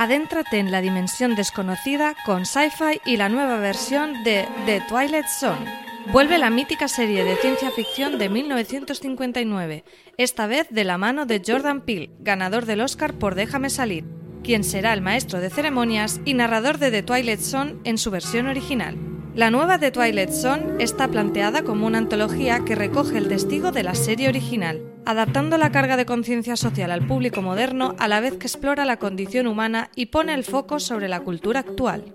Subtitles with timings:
[0.00, 5.66] Adéntrate en la dimensión desconocida con Sci-Fi y la nueva versión de The Twilight Zone.
[6.12, 9.82] Vuelve la mítica serie de ciencia ficción de 1959,
[10.16, 14.04] esta vez de la mano de Jordan Peele, ganador del Oscar por Déjame salir,
[14.44, 18.46] quien será el maestro de ceremonias y narrador de The Twilight Zone en su versión
[18.46, 18.96] original.
[19.34, 23.82] La nueva The Twilight Zone está planteada como una antología que recoge el testigo de
[23.82, 28.36] la serie original, adaptando la carga de conciencia social al público moderno a la vez
[28.36, 32.14] que explora la condición humana y pone el foco sobre la cultura actual.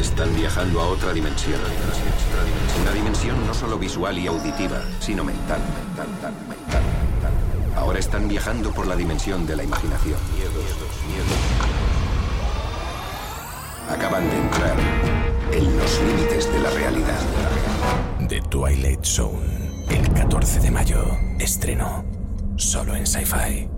[0.00, 1.60] Están viajando a otra dimensión.
[2.82, 6.82] Una dimensión no solo visual y auditiva, sino mental, mental, mental, mental.
[7.76, 10.18] Ahora están viajando por la dimensión de la imaginación.
[13.88, 14.76] Acaban de entrar
[15.52, 17.20] en los límites de la realidad.
[18.28, 22.07] The Twilight Zone, el 14 de mayo, estreno
[22.58, 23.68] solo en Sci-Fi.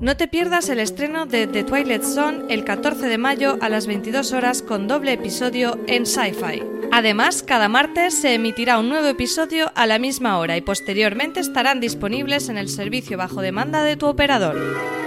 [0.00, 3.86] No te pierdas el estreno de The Twilight Zone el 14 de mayo a las
[3.86, 6.62] 22 horas con doble episodio en Sci-Fi.
[6.92, 11.80] Además, cada martes se emitirá un nuevo episodio a la misma hora y posteriormente estarán
[11.80, 15.03] disponibles en el servicio bajo demanda de tu operador.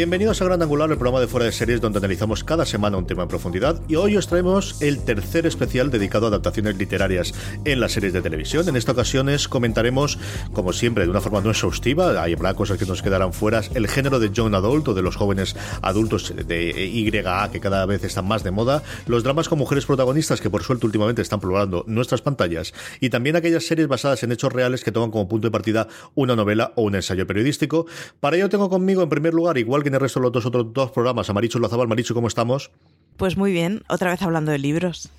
[0.00, 3.06] Bienvenidos a Gran Angular, el programa de fuera de series donde analizamos cada semana un
[3.06, 7.34] tema en profundidad y hoy os traemos el tercer especial dedicado a adaptaciones literarias
[7.66, 8.66] en las series de televisión.
[8.66, 10.18] En esta ocasión comentaremos,
[10.54, 13.88] como siempre, de una forma no exhaustiva, hay habrá cosas que nos quedarán fuera, el
[13.88, 18.26] género de Young Adult o de los jóvenes adultos de YA que cada vez están
[18.26, 22.22] más de moda, los dramas con mujeres protagonistas que por suerte últimamente están poblando nuestras
[22.22, 25.88] pantallas y también aquellas series basadas en hechos reales que toman como punto de partida
[26.14, 27.84] una novela o un ensayo periodístico.
[28.18, 30.46] Para ello tengo conmigo, en primer lugar, igual que en el resto de los dos
[30.46, 31.88] otros dos programas, a Marichu Lazabal.
[31.88, 32.70] Marichu, ¿cómo estamos?
[33.16, 35.10] Pues muy bien, otra vez hablando de libros.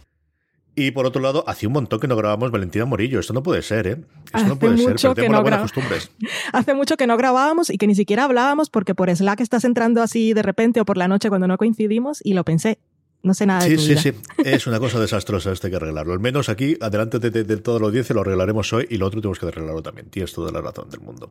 [0.73, 3.19] Y por otro lado, hacía un montón que no grabamos Valentina Morillo.
[3.19, 3.91] Esto no puede ser, ¿eh?
[4.25, 4.87] Esto Hace no puede ser.
[4.89, 6.11] mucho que Perdemos las no buenas costumbres.
[6.53, 10.01] Hace mucho que no grabábamos y que ni siquiera hablábamos porque por Slack estás entrando
[10.01, 12.79] así de repente o por la noche cuando no coincidimos y lo pensé.
[13.21, 14.01] No sé nada de Sí, tu sí, vida.
[14.01, 14.13] sí.
[14.49, 16.13] Es una cosa desastrosa, esto hay que arreglarlo.
[16.13, 19.07] Al menos aquí, adelante de, de- de toda la audiencia, lo arreglaremos hoy y lo
[19.07, 20.09] otro tenemos que arreglarlo también.
[20.09, 21.29] Tienes toda la razón del mundo.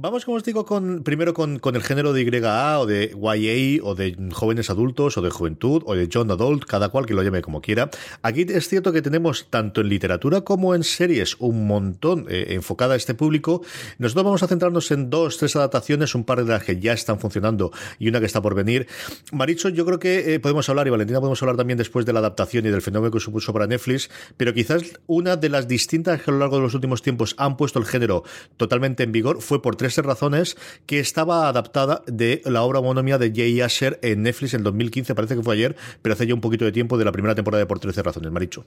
[0.00, 3.96] Vamos, como os digo, con, primero con, el género de YA o de YA o
[3.96, 7.42] de jóvenes adultos o de juventud o de Young Adult, cada cual que lo llame
[7.42, 7.90] como quiera.
[8.22, 12.94] Aquí es cierto que tenemos tanto en literatura como en series un montón eh, enfocada
[12.94, 13.62] a este público.
[13.98, 17.18] Nosotros vamos a centrarnos en dos, tres adaptaciones, un par de las que ya están
[17.18, 18.86] funcionando y una que está por venir.
[19.32, 22.20] Maricho, yo creo que eh, podemos hablar, y Valentina podemos hablar también después de la
[22.20, 26.30] adaptación y del fenómeno que supuso para Netflix, pero quizás una de las distintas que
[26.30, 28.22] a lo largo de los últimos tiempos han puesto el género
[28.56, 33.32] totalmente en vigor fue por tres razones que estaba adaptada de la obra homónima de
[33.34, 36.66] Jay Asher en Netflix en 2015, parece que fue ayer, pero hace ya un poquito
[36.66, 38.66] de tiempo de la primera temporada de por 13 razones, Maricho.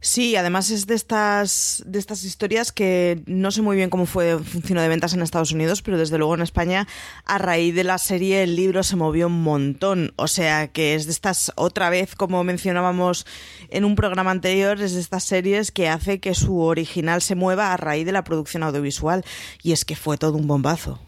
[0.00, 4.38] Sí, además es de estas, de estas historias que no sé muy bien cómo fue
[4.38, 6.86] funcionó de ventas en Estados Unidos, pero desde luego en España,
[7.24, 10.12] a raíz de la serie, el libro se movió un montón.
[10.16, 13.26] O sea que es de estas, otra vez, como mencionábamos
[13.70, 17.72] en un programa anterior, es de estas series que hace que su original se mueva
[17.72, 19.24] a raíz de la producción audiovisual.
[19.62, 21.05] Y es que fue todo un bombazo.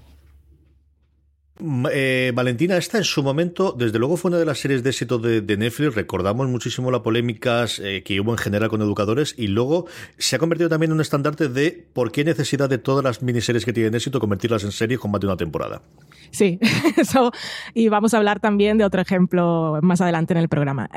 [1.93, 5.19] Eh, Valentina, esta en su momento, desde luego fue una de las series de éxito
[5.19, 5.94] de, Netflix.
[5.94, 9.87] Recordamos muchísimo las polémicas eh, que hubo en general con educadores y luego
[10.19, 13.64] se ha convertido también en un estandarte de por qué necesidad de todas las miniseries
[13.64, 15.82] que tienen éxito convertirlas en series con más de una temporada.
[16.31, 16.58] Sí,
[16.96, 17.32] eso.
[17.75, 20.88] Y vamos a hablar también de otro ejemplo más adelante en el programa.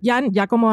[0.00, 0.72] Ya, ya como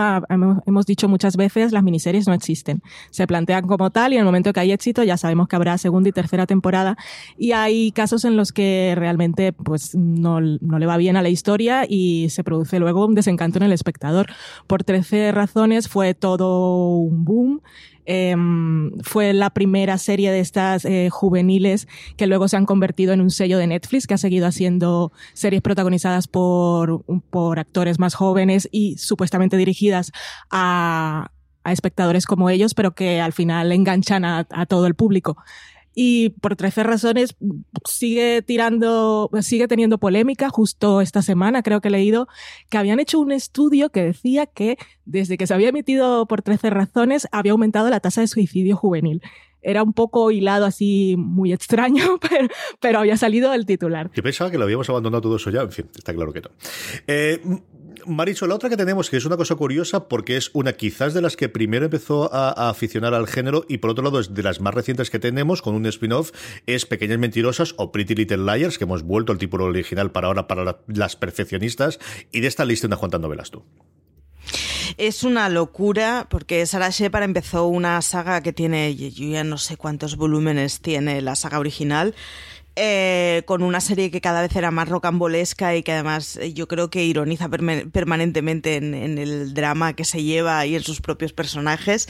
[0.66, 2.81] hemos dicho muchas veces, las miniseries no existen.
[3.10, 5.77] Se plantean como tal y en el momento que hay éxito ya sabemos que habrá
[5.77, 6.98] segunda y tercera temporada
[7.38, 11.30] y hay casos en los que realmente pues no, no le va bien a la
[11.30, 14.27] historia y se produce luego un desencanto en el espectador.
[14.68, 17.62] Por 13 razones fue todo un boom.
[18.06, 21.88] Em, fue la primera serie de estas eh, juveniles
[22.18, 25.62] que luego se han convertido en un sello de Netflix que ha seguido haciendo series
[25.62, 30.12] protagonizadas por, por actores más jóvenes y supuestamente dirigidas
[30.52, 31.31] a,
[31.63, 35.38] a espectadores como ellos, pero que al final enganchan a, a todo el público
[35.95, 37.36] y por 13 razones
[37.86, 40.50] sigue tirando, sigue teniendo polémica.
[40.50, 42.27] Justo esta semana creo que he leído
[42.69, 46.69] que habían hecho un estudio que decía que desde que se había emitido por 13
[46.69, 49.21] razones había aumentado la tasa de suicidio juvenil
[49.65, 52.47] era un poco hilado así muy extraño, pero,
[52.80, 54.12] pero, había salido el titular.
[54.13, 56.51] Yo pensaba que lo habíamos abandonado todo eso ya, en fin, está claro que no.
[57.07, 57.42] Eh,
[58.06, 61.22] Maricho, la otra que tenemos, que es una cosa curiosa, porque es una quizás de
[61.22, 64.62] las que primero empezó a, aficionar al género y por otro lado es de las
[64.62, 66.31] más recientes que tenemos, con un spin-off,
[66.66, 70.48] es Pequeñas Mentirosas o Pretty Little Liars, que hemos vuelto al título original para ahora
[70.48, 72.00] para las perfeccionistas,
[72.31, 73.63] y de esta lista unas cuantas novelas tú.
[74.98, 79.75] Es una locura porque Sarah Shepard empezó una saga que tiene, yo ya no sé
[79.75, 82.16] cuántos volúmenes tiene la saga original,
[82.75, 86.68] eh, con una serie que cada vez era más rocambolesca y que además eh, yo
[86.68, 91.31] creo que ironiza permanentemente en, en, el drama que se lleva y en sus propios
[91.31, 92.10] personajes.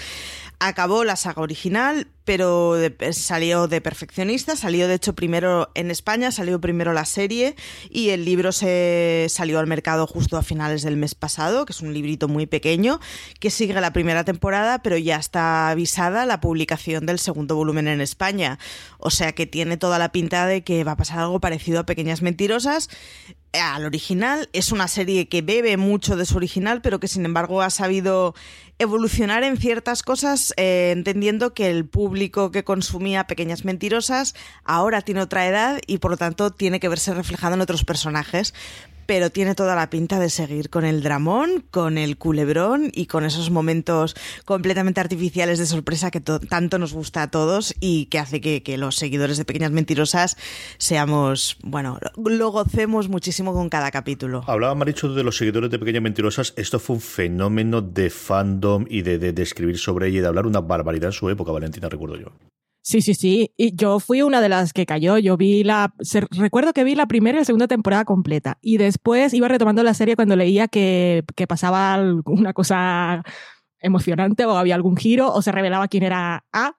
[0.60, 2.75] Acabó la saga original, pero
[3.12, 7.56] salió de perfeccionista, salió de hecho primero en España, salió primero la serie
[7.90, 11.81] y el libro se salió al mercado justo a finales del mes pasado, que es
[11.81, 13.00] un librito muy pequeño,
[13.40, 18.01] que sigue la primera temporada, pero ya está avisada la publicación del segundo volumen en
[18.01, 18.58] España.
[18.98, 21.86] O sea que tiene toda la pinta de que va a pasar algo parecido a
[21.86, 22.90] Pequeñas Mentirosas
[23.54, 24.50] al original.
[24.54, 28.36] Es una serie que bebe mucho de su original, pero que sin embargo ha sabido
[28.80, 35.22] evolucionar en ciertas cosas, eh, entendiendo que el público que consumía Pequeñas Mentirosas ahora tiene
[35.22, 38.54] otra edad y por lo tanto tiene que verse reflejado en otros personajes
[39.06, 43.25] pero tiene toda la pinta de seguir con el dramón, con el culebrón y con
[43.25, 44.16] esos momentos
[44.46, 48.96] completamente artificiales de sorpresa que tanto nos gusta a todos y que hace que, los
[48.96, 50.38] seguidores de Pequeñas Mentirosas
[50.78, 54.44] seamos, bueno, lo gocemos muchísimo con cada capítulo.
[54.48, 56.54] Hablaba Maricho de los seguidores de Pequeñas Mentirosas.
[56.58, 60.46] Esto fue un fenómeno de fandom y de, de escribir sobre ella y de hablar
[60.46, 62.31] una barbaridad en su época, Valentina, recuerdo yo.
[62.88, 63.52] Sí, sí, sí.
[63.58, 65.18] Y yo fui una de las que cayó.
[65.18, 65.92] Yo vi la.
[66.30, 68.60] recuerdo que vi la primera y la segunda temporada completa.
[68.62, 73.24] Y después iba retomando la serie cuando leía que, que pasaba alguna cosa
[73.80, 76.78] emocionante o había algún giro o se revelaba quién era A,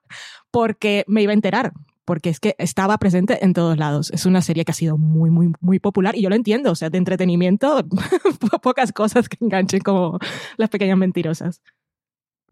[0.49, 1.73] porque me iba a enterar.
[2.05, 4.09] Porque es que estaba presente en todos lados.
[4.11, 6.71] Es una serie que ha sido muy, muy, muy popular y yo lo entiendo.
[6.71, 7.85] O sea, de entretenimiento,
[8.63, 10.19] pocas cosas que enganchen como
[10.55, 11.61] las pequeñas mentirosas.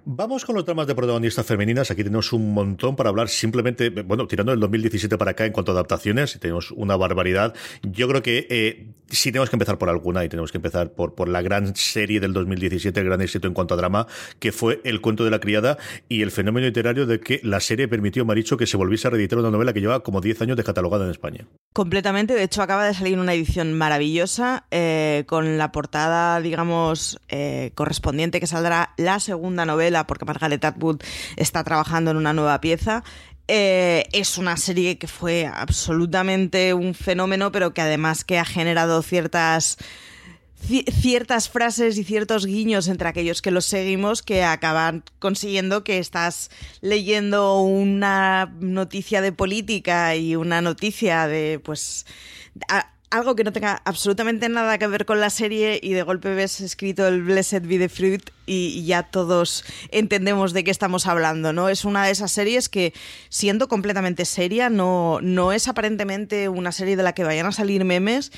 [0.07, 1.89] Vamos con los dramas de protagonistas femeninas.
[1.89, 3.27] Aquí tenemos un montón para hablar.
[3.27, 7.55] Simplemente, bueno, tirando del 2017 para acá en cuanto a adaptaciones, tenemos una barbaridad.
[7.81, 11.15] Yo creo que eh, sí tenemos que empezar por alguna y tenemos que empezar por,
[11.15, 14.05] por la gran serie del 2017, el gran éxito en cuanto a drama,
[14.37, 17.87] que fue El cuento de la criada y el fenómeno literario de que la serie
[17.87, 21.05] permitió, Maricho, que se volviese a reeditar una novela que lleva como 10 años descatalogada
[21.05, 21.47] en España.
[21.73, 22.35] Completamente.
[22.35, 28.39] De hecho, acaba de salir una edición maravillosa eh, con la portada, digamos, eh, correspondiente
[28.39, 31.01] que saldrá la segunda novela porque Margaret Atwood
[31.37, 33.03] está trabajando en una nueva pieza.
[33.47, 39.01] Eh, es una serie que fue absolutamente un fenómeno, pero que además que ha generado
[39.01, 39.77] ciertas
[41.01, 46.49] ciertas frases y ciertos guiños entre aquellos que los seguimos que acaban consiguiendo que estás
[46.81, 52.07] leyendo una noticia de política y una noticia de pues
[53.09, 56.61] algo que no tenga absolutamente nada que ver con la serie y de golpe ves
[56.61, 61.69] escrito el Blessed be the Fruit y, ya todos entendemos de qué estamos hablando, ¿no?
[61.69, 62.93] Es una de esas series que,
[63.29, 67.85] siendo completamente seria, no, no es aparentemente una serie de la que vayan a salir
[67.85, 68.31] memes,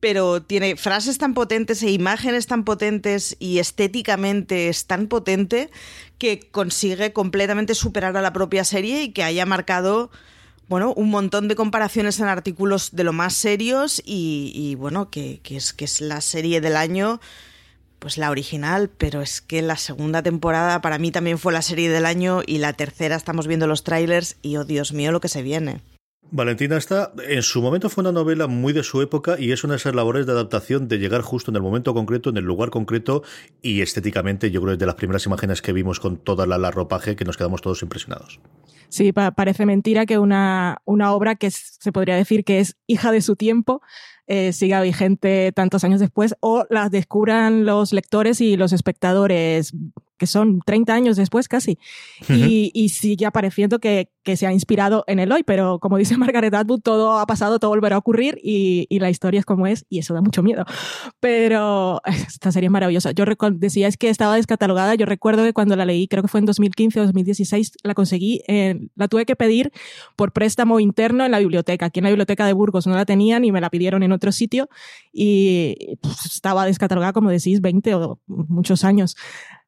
[0.00, 5.70] pero tiene frases tan potentes e imágenes tan potentes y estéticamente es tan potente
[6.18, 10.10] que consigue completamente superar a la propia serie y que haya marcado
[10.68, 15.72] bueno, un montón de comparaciones en artículos de lo más serios y, bueno, que, es,
[15.72, 17.20] que es la serie del año,
[17.98, 21.88] pues la original, pero es que la segunda temporada para mí también fue la serie
[21.88, 25.28] del año y la tercera estamos viendo los trailers y oh Dios mío lo que
[25.28, 25.80] se viene.
[26.30, 29.72] Valentina está, en su momento fue una novela muy de su época y es una
[29.72, 32.68] de esas labores de adaptación de llegar justo en el momento concreto, en el lugar
[32.68, 33.22] concreto
[33.62, 36.58] y estéticamente yo creo que es de las primeras imágenes que vimos con toda la,
[36.58, 38.40] la ropaje que nos quedamos todos impresionados.
[38.88, 43.20] Sí, parece mentira que una, una obra que se podría decir que es hija de
[43.20, 43.82] su tiempo
[44.26, 49.74] eh, siga vigente tantos años después o las descubran los lectores y los espectadores
[50.18, 51.78] que son 30 años después casi,
[52.28, 56.16] y, y, sigue apareciendo que, que, se ha inspirado en el hoy, pero como dice
[56.18, 59.66] Margaret Atwood, todo ha pasado, todo volverá a ocurrir y, y, la historia es como
[59.66, 60.64] es y eso da mucho miedo.
[61.20, 63.12] Pero esta serie es maravillosa.
[63.12, 66.40] Yo decía es que estaba descatalogada, yo recuerdo que cuando la leí, creo que fue
[66.40, 68.42] en 2015 o 2016, la conseguí,
[68.96, 69.72] la tuve que pedir
[70.16, 71.86] por préstamo interno en la biblioteca.
[71.86, 74.32] Aquí en la biblioteca de Burgos no la tenían y me la pidieron en otro
[74.32, 74.68] sitio
[75.12, 79.16] y pues, estaba descatalogada, como decís, 20 o muchos años.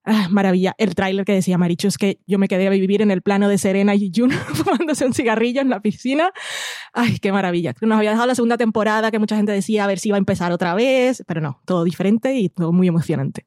[0.05, 0.75] Ah, maravilla.
[0.79, 3.49] El tráiler que decía Maricho es que yo me quedé a vivir en el plano
[3.49, 6.33] de Serena y Jun fumándose un cigarrillo en la piscina.
[6.95, 7.75] Ay, qué maravilla.
[7.83, 10.19] Nos había dejado la segunda temporada que mucha gente decía a ver si iba a
[10.19, 13.47] empezar otra vez, pero no, todo diferente y todo muy emocionante.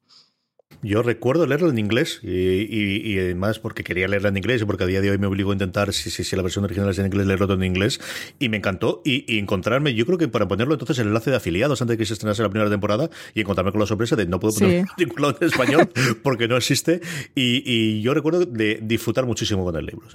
[0.84, 4.88] Yo recuerdo leerlo en inglés y, además porque quería leerlo en inglés y porque a
[4.88, 7.06] día de hoy me obligo a intentar, si, si, si la versión original es en
[7.06, 8.02] inglés, leerlo todo en inglés
[8.38, 11.82] y me encantó y, encontrarme, yo creo que para ponerlo entonces el enlace de afiliados
[11.82, 14.40] antes de que se estrenase la primera temporada y encontrarme con la sorpresa de no
[14.40, 15.04] puedo poner sí.
[15.42, 15.90] en español
[16.22, 17.00] porque no existe
[17.34, 20.06] y, yo recuerdo de disfrutar muchísimo con el libro,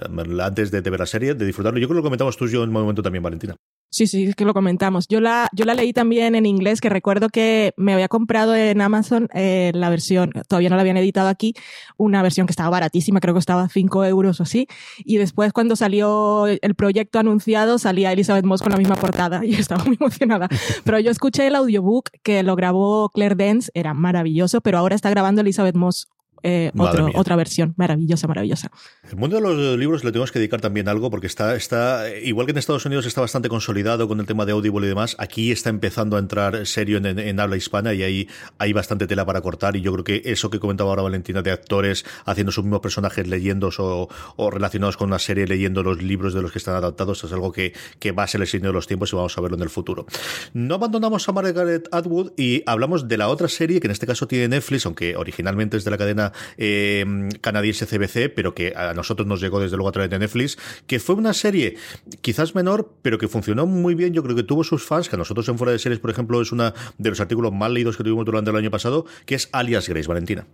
[0.43, 1.79] antes de, de, ver la serie, de disfrutarlo.
[1.79, 3.55] Yo creo que lo comentamos tú y yo en un momento también, Valentina.
[3.91, 5.07] Sí, sí, es que lo comentamos.
[5.07, 8.81] Yo la, yo la leí también en inglés, que recuerdo que me había comprado en
[8.81, 11.55] Amazon eh, la versión, todavía no la habían editado aquí,
[11.97, 14.67] una versión que estaba baratísima, creo que estaba 5 euros o así.
[14.99, 19.55] Y después cuando salió el proyecto anunciado, salía Elizabeth Moss con la misma portada y
[19.55, 20.47] estaba muy emocionada.
[20.83, 25.09] Pero yo escuché el audiobook que lo grabó Claire Dance, era maravilloso, pero ahora está
[25.09, 26.07] grabando Elizabeth Moss
[26.43, 28.71] eh, otra versión maravillosa, maravillosa.
[29.09, 32.45] El mundo de los libros le tenemos que dedicar también algo porque está, está, igual
[32.45, 35.51] que en Estados Unidos está bastante consolidado con el tema de Audible y demás, aquí
[35.51, 38.27] está empezando a entrar serio en, habla hispana y ahí
[38.57, 41.51] hay bastante tela para cortar y yo creo que eso que comentaba ahora Valentina de
[41.51, 46.41] actores haciendo sus mismos personajes leyendo o, relacionados con una serie leyendo los libros de
[46.41, 48.87] los que están adaptados es algo que, que va a ser el signo de los
[48.87, 50.05] tiempos y vamos a verlo en el futuro.
[50.53, 54.27] No abandonamos a Margaret Atwood y hablamos de la otra serie que en este caso
[54.27, 57.05] tiene Netflix, aunque originalmente es de la cadena eh,
[57.41, 60.57] canadiense CBC, pero que a nosotros nos llegó desde luego a través de Netflix,
[60.87, 61.75] que fue una serie
[62.21, 64.13] quizás menor, pero que funcionó muy bien.
[64.13, 66.41] Yo creo que tuvo sus fans, que a nosotros en Fuera de Series, por ejemplo,
[66.41, 69.49] es uno de los artículos más leídos que tuvimos durante el año pasado, que es
[69.51, 70.47] Alias Grace, Valentina.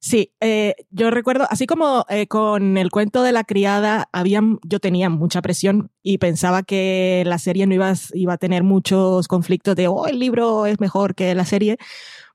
[0.00, 4.78] Sí, eh, yo recuerdo, así como eh, con el cuento de la criada, había, yo
[4.78, 9.74] tenía mucha presión y pensaba que la serie no iba, iba a tener muchos conflictos
[9.74, 11.78] de, oh, el libro es mejor que la serie,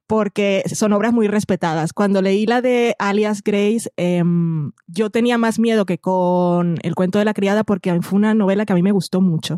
[0.08, 1.94] porque son obras muy respetadas.
[1.94, 7.20] Cuando leí la de Alias Grace, em, yo tenía más miedo que con El cuento
[7.20, 9.58] de la criada porque fue una novela que a mí me gustó mucho.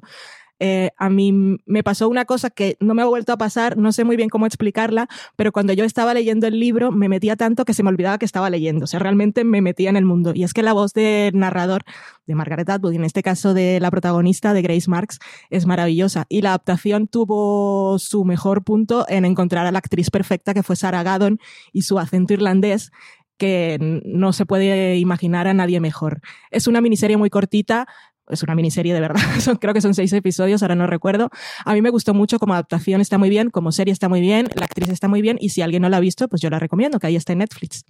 [0.60, 3.92] Eh, a mí me pasó una cosa que no me ha vuelto a pasar, no
[3.92, 7.66] sé muy bien cómo explicarla, pero cuando yo estaba leyendo el libro me metía tanto
[7.66, 10.32] que se me olvidaba que estaba leyendo, o sea, realmente me metía en el mundo.
[10.34, 11.84] Y es que la voz del narrador,
[12.26, 15.20] de Margaret Atwood, y en este caso de la protagonista, de Grace Marks,
[15.50, 16.26] es maravillosa.
[16.30, 20.76] Y la adaptación tuvo su mejor punto en encontrar a la actriz perfecta que fue
[20.76, 21.40] Sarah Gaddon
[21.74, 22.92] y su acento irlandés
[23.38, 26.22] que no se puede imaginar a nadie mejor.
[26.52, 27.88] Es una miniserie muy cortita,
[28.30, 29.22] es una miniserie de verdad,
[29.60, 31.30] creo que son seis episodios, ahora no recuerdo.
[31.64, 34.50] A mí me gustó mucho, como adaptación está muy bien, como serie está muy bien,
[34.56, 36.60] la actriz está muy bien y si alguien no la ha visto, pues yo la
[36.60, 37.84] recomiendo, que ahí está en Netflix.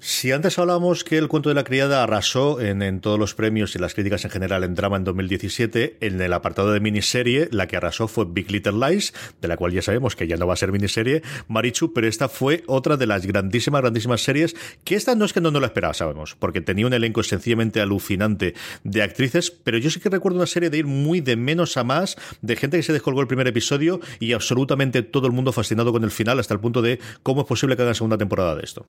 [0.00, 3.78] Si antes hablábamos que el cuento de la criada arrasó en, todos los premios y
[3.78, 7.76] las críticas en general en drama en 2017, en el apartado de miniserie, la que
[7.76, 10.56] arrasó fue Big Little Lies, de la cual ya sabemos que ya no va a
[10.56, 15.24] ser miniserie, Marichu, pero esta fue otra de las grandísimas, grandísimas series, que esta no
[15.24, 19.50] es que no, no la esperaba, sabemos, porque tenía un elenco sencillamente alucinante de actrices,
[19.50, 22.56] pero yo sí que recuerdo una serie de ir muy de menos a más, de
[22.56, 26.10] gente que se descolgó el primer episodio y absolutamente todo el mundo fascinado con el
[26.10, 28.86] final, hasta el punto de cómo es posible que hagan segunda temporada de esto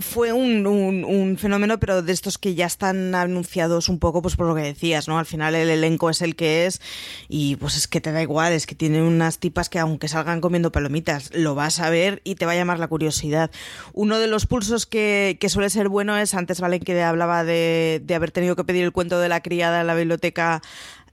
[0.00, 4.46] fue un, un, fenómeno, pero de estos que ya están anunciados un poco, pues por
[4.46, 5.18] lo que decías, ¿no?
[5.18, 6.80] Al final el elenco es el que es
[7.28, 10.40] y pues es que te da igual, es que tiene unas tipas que aunque salgan
[10.40, 13.50] comiendo palomitas, lo vas a ver y te va a llamar la curiosidad.
[13.92, 18.02] Uno de los pulsos que, que suele ser bueno es, antes Valen que hablaba de,
[18.04, 20.62] de haber tenido que pedir el cuento de la criada en la biblioteca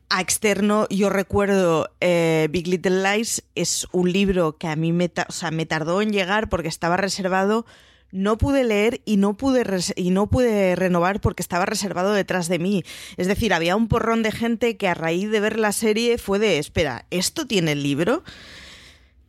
[0.09, 5.11] a externo, yo recuerdo eh, Big Little Lies, es un libro que a mí me,
[5.27, 7.65] o sea, me tardó en llegar porque estaba reservado
[8.11, 12.59] no pude leer y no pude, y no pude renovar porque estaba reservado detrás de
[12.59, 12.83] mí.
[13.17, 16.39] Es decir, había un porrón de gente que a raíz de ver la serie fue
[16.39, 18.23] de, espera, ¿esto tiene el libro?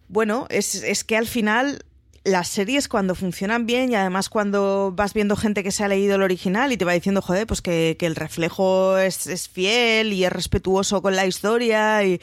[0.09, 1.85] Bueno, es, es que al final
[2.25, 6.17] las series cuando funcionan bien y además cuando vas viendo gente que se ha leído
[6.17, 10.13] el original y te va diciendo, joder, pues que, que el reflejo es, es, fiel
[10.13, 12.21] y es respetuoso con la historia y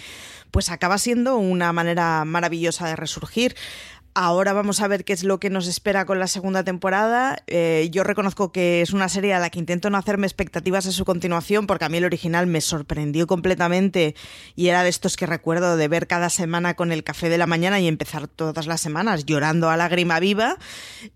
[0.52, 3.56] pues acaba siendo una manera maravillosa de resurgir.
[4.18, 7.44] Ahora vamos a ver qué es lo que nos espera con la segunda temporada.
[7.48, 10.94] Eh, yo reconozco que es una serie a la que intento no hacerme expectativas de
[10.94, 14.16] su continuación, porque a mí el original me sorprendió completamente
[14.56, 17.46] y era de estos que recuerdo de ver cada semana con el café de la
[17.46, 20.60] mañana y empezar todas las semanas llorando a lágrima viva.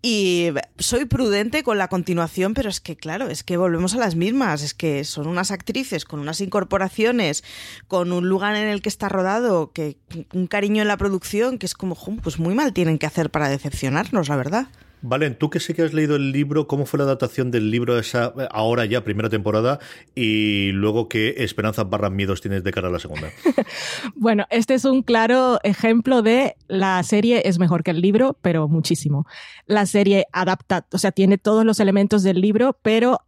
[0.01, 4.15] Y soy prudente con la continuación, pero es que, claro, es que volvemos a las
[4.15, 4.61] mismas.
[4.61, 7.45] Es que son unas actrices con unas incorporaciones,
[7.87, 9.95] con un lugar en el que está rodado, que
[10.33, 13.49] un cariño en la producción, que es como, pues muy mal tiene que hacer para
[13.49, 14.67] decepcionarnos, la verdad.
[15.01, 17.97] Valen, tú que sé que has leído el libro, ¿cómo fue la adaptación del libro
[17.97, 19.79] esa ahora ya primera temporada
[20.13, 23.29] y luego qué esperanzas barras miedos tienes de cara a la segunda?
[24.15, 28.67] bueno, este es un claro ejemplo de la serie es mejor que el libro, pero
[28.67, 29.25] muchísimo.
[29.65, 33.21] La serie adapta, o sea, tiene todos los elementos del libro, pero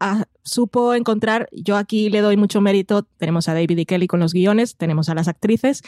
[0.44, 4.34] supo encontrar, yo aquí le doy mucho mérito, tenemos a David y Kelly con los
[4.34, 5.84] guiones, tenemos a las actrices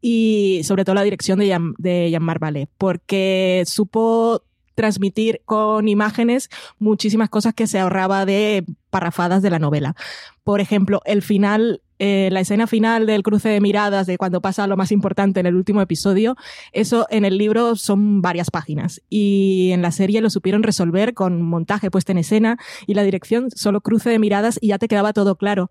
[0.00, 4.42] y sobre todo la dirección de de porque supo
[4.78, 9.96] transmitir con imágenes muchísimas cosas que se ahorraba de parrafadas de la novela.
[10.44, 14.68] Por ejemplo, el final eh, la escena final del cruce de miradas, de cuando pasa
[14.68, 16.36] lo más importante en el último episodio,
[16.72, 19.02] eso en el libro son varias páginas.
[19.10, 22.56] Y en la serie lo supieron resolver con montaje puesta en escena
[22.86, 25.70] y la dirección, solo cruce de miradas y ya te quedaba todo claro.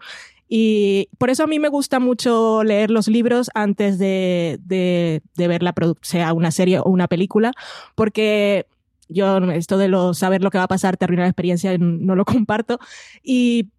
[0.49, 5.47] Y por eso a mí me gusta mucho leer los libros antes de, de, de
[5.47, 7.53] ver la sea una serie o una película,
[7.95, 8.65] porque
[9.09, 12.15] yo esto de lo, saber lo que va a pasar te arruina la experiencia, no
[12.15, 12.79] lo comparto.
[13.23, 13.69] Y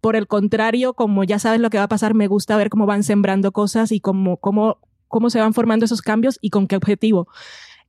[0.00, 2.86] por el contrario, como ya sabes lo que va a pasar, me gusta ver cómo
[2.86, 4.78] van sembrando cosas y cómo, cómo,
[5.08, 7.28] cómo se van formando esos cambios y con qué objetivo.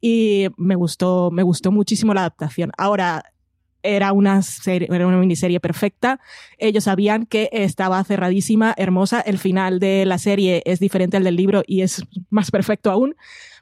[0.01, 2.72] Y me gustó, me gustó muchísimo la adaptación.
[2.77, 3.24] Ahora,
[3.84, 6.20] era una, serie, era una miniserie perfecta.
[6.58, 9.22] Ellos sabían que estaba cerradísima, hermosa.
[9.22, 13.16] El final de la serie es diferente al del libro y es más perfecto aún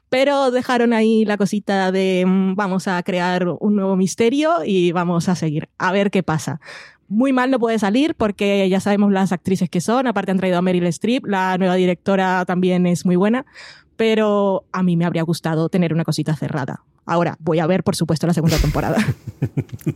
[0.08, 5.28] pero dejaron ahí la cosita de mm, vamos a crear un nuevo misterio y vamos
[5.28, 6.60] a seguir a ver qué pasa.
[7.08, 10.58] Muy mal no puede salir porque ya sabemos las actrices que son, aparte han traído
[10.58, 13.46] a Meryl Streep, la nueva directora también es muy buena,
[13.96, 16.82] pero a mí me habría gustado tener una cosita cerrada.
[17.06, 18.98] Ahora, voy a ver, por supuesto, la segunda temporada.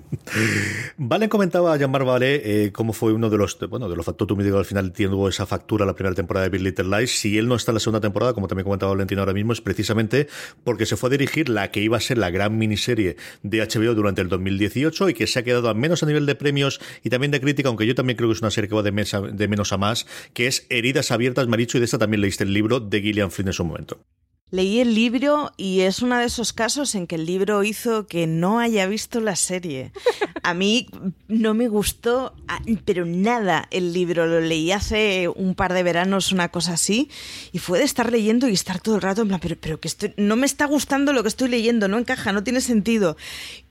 [0.97, 4.31] vale, comentaba a Jean-Marc Vale eh, cómo fue uno de los, bueno, de los factores
[4.39, 7.19] digo, al final tiene esa factura la primera temporada de Big Little Lies.
[7.19, 9.61] Si él no está en la segunda temporada, como también comentaba Valentino ahora mismo, es
[9.61, 10.29] precisamente
[10.65, 13.95] porque se fue a dirigir la que iba a ser la gran miniserie de HBO
[13.95, 17.11] durante el 2018 y que se ha quedado al menos a nivel de premios y
[17.11, 18.91] también de crítica, aunque yo también creo que es una serie que va de,
[19.33, 22.53] de menos a más, que es Heridas Abiertas, Maricho, y de esta también leíste el
[22.53, 24.01] libro de Gillian Flynn en su momento.
[24.53, 28.27] Leí el libro y es uno de esos casos en que el libro hizo que
[28.27, 29.93] no haya visto la serie.
[30.43, 30.89] A mí
[31.29, 32.35] no me gustó,
[32.85, 34.27] pero nada el libro.
[34.27, 37.11] Lo leí hace un par de veranos, una cosa así,
[37.53, 39.89] y fue de estar leyendo y estar todo el rato en plan, pero, pero que
[39.89, 43.17] estoy, no me está gustando lo que estoy leyendo, no encaja, no tiene sentido.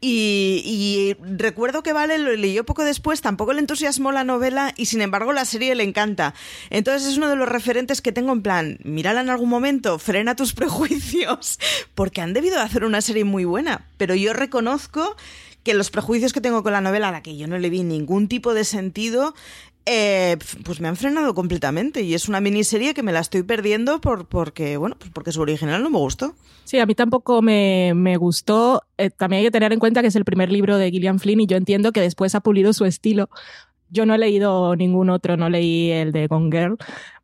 [0.01, 5.01] Y, recuerdo que Vale lo leyó poco después, tampoco le entusiasmó la novela y sin
[5.01, 6.33] embargo la serie le encanta.
[6.69, 10.35] Entonces es uno de los referentes que tengo en plan, mírala en algún momento, frena
[10.35, 11.59] tus prejuicios,
[11.95, 15.17] porque han debido hacer una serie muy buena, pero yo reconozco
[15.63, 17.83] que los prejuicios que tengo con la novela, a la que yo no le vi
[17.83, 19.35] ningún tipo de sentido,
[19.91, 23.99] eh, pues me han frenado completamente y es una miniserie que me la estoy perdiendo
[23.99, 26.35] por, porque, bueno, pues porque su original no me gustó.
[26.65, 28.83] Sí, a mí tampoco me, me gustó.
[28.99, 31.41] Eh, también hay que tener en cuenta que es el primer libro de Gillian Flynn
[31.41, 33.31] y yo entiendo que después ha pulido su estilo.
[33.89, 36.77] Yo no he leído ningún otro, no leí el de Gone Girl,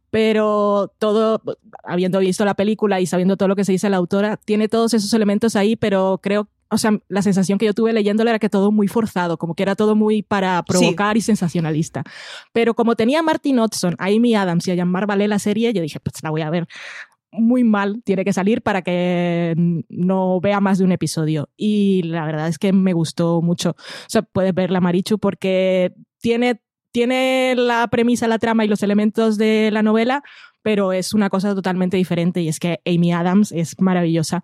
[0.09, 1.43] pero todo,
[1.83, 4.95] habiendo visto la película y sabiendo todo lo que se dice la autora, tiene todos
[4.95, 8.49] esos elementos ahí, pero creo o sea, la sensación que yo tuve leyéndolo era que
[8.49, 12.03] todo muy forzado, como que era todo muy para provocar y sensacionalista.
[12.53, 15.81] Pero como tenía a Martin Hudson, a Amy Adams y a Jean-Marc la serie, yo
[15.81, 16.67] dije, pues la voy a ver.
[17.31, 19.55] Muy mal tiene que salir para que
[19.89, 21.49] no vea más de un episodio.
[21.57, 23.71] Y la verdad es que me gustó mucho.
[23.71, 26.61] O sea, puedes verla, Marichu, porque tiene,
[26.91, 30.23] tiene la premisa, la trama y los elementos de la novela,
[30.61, 34.43] pero es una cosa totalmente diferente y es que Amy Adams es maravillosa.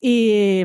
[0.00, 0.64] Y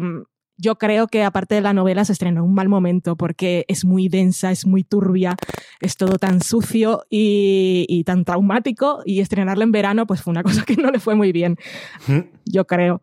[0.57, 3.85] yo creo que aparte de la novela se estrenó en un mal momento porque es
[3.85, 5.35] muy densa, es muy turbia,
[5.79, 10.63] es todo tan sucio y, tan traumático y estrenarla en verano pues fue una cosa
[10.65, 11.57] que no le fue muy bien,
[12.45, 13.01] yo creo.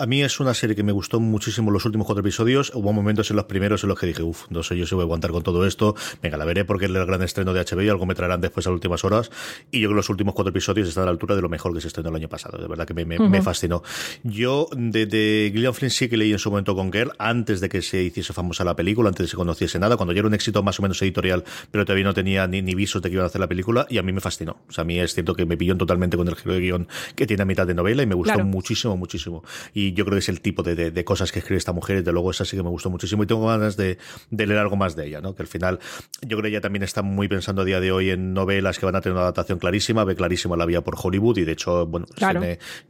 [0.00, 2.72] A mí es una serie que me gustó muchísimo los últimos cuatro episodios.
[2.74, 5.02] Hubo momentos en los primeros en los que dije, uff, no sé yo si voy
[5.02, 5.94] a aguantar con todo esto.
[6.22, 8.66] Venga, la veré porque es el gran estreno de HBO y algo me traerán después
[8.66, 9.30] a las últimas horas.
[9.70, 11.74] Y yo creo que los últimos cuatro episodios están a la altura de lo mejor
[11.74, 12.56] que se estrenó el año pasado.
[12.56, 13.82] De verdad que me, me, fascinó.
[14.24, 17.68] Yo de, de Gillian Flynn sí que leí en su momento con Girl, antes de
[17.68, 20.28] que se hiciese famosa la película, antes de que se conociese nada, cuando ya era
[20.28, 23.16] un éxito más o menos editorial, pero todavía no tenía ni, ni visos de que
[23.16, 23.86] iban a hacer la película.
[23.90, 24.62] Y a mí me fascinó.
[24.66, 26.88] O sea, a mí es cierto que me pilló totalmente con el giro de guion
[27.14, 29.44] que tiene a mitad de novela y me gustó muchísimo, muchísimo.
[29.74, 32.02] Y yo creo que es el tipo de de, cosas que escribe esta mujer, y
[32.02, 33.98] de luego esa sí que me gustó muchísimo y tengo ganas de,
[34.30, 35.34] leer algo más de ella, ¿no?
[35.34, 35.78] Que al final
[36.22, 38.86] yo creo que ella también está muy pensando a día de hoy en novelas que
[38.86, 41.86] van a tener una adaptación clarísima, ve clarísima la vía por Hollywood y de hecho,
[41.86, 42.06] bueno,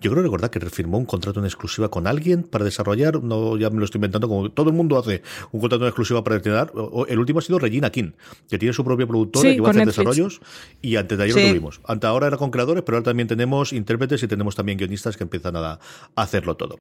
[0.01, 3.71] yo creo recordar que firmó un contrato en exclusiva con alguien para desarrollar, no ya
[3.71, 6.73] me lo estoy inventando, como todo el mundo hace un contrato en exclusiva para desarrollar,
[7.09, 8.13] el último ha sido Regina King,
[8.49, 10.41] que tiene su propia productora que va a hacer desarrollos
[10.83, 11.81] y antes de ayer lo tuvimos.
[11.85, 15.25] Antes ahora era con creadores, pero ahora también tenemos intérpretes y tenemos también guionistas que
[15.25, 15.79] empiezan a
[16.15, 16.79] hacerlo todo.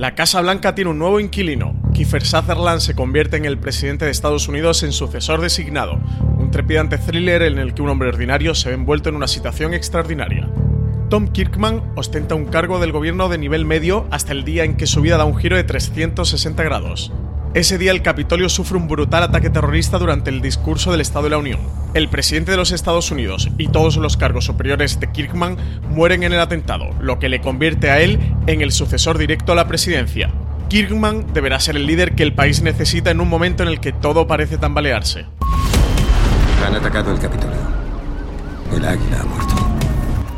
[0.00, 1.74] La Casa Blanca tiene un nuevo inquilino.
[1.92, 6.00] Kiefer Sutherland se convierte en el presidente de Estados Unidos en sucesor designado,
[6.38, 9.74] un trepidante thriller en el que un hombre ordinario se ve envuelto en una situación
[9.74, 10.48] extraordinaria.
[11.10, 14.86] Tom Kirkman ostenta un cargo del gobierno de nivel medio hasta el día en que
[14.86, 17.12] su vida da un giro de 360 grados.
[17.52, 21.30] Ese día el Capitolio sufre un brutal ataque terrorista durante el discurso del Estado de
[21.30, 21.58] la Unión.
[21.94, 25.56] El presidente de los Estados Unidos y todos los cargos superiores de Kirkman
[25.88, 29.56] mueren en el atentado, lo que le convierte a él en el sucesor directo a
[29.56, 30.30] la presidencia.
[30.68, 33.92] Kirkman deberá ser el líder que el país necesita en un momento en el que
[33.92, 35.26] todo parece tambalearse.
[36.64, 37.58] Han atacado el Capitolio.
[38.76, 39.54] El águila ha muerto.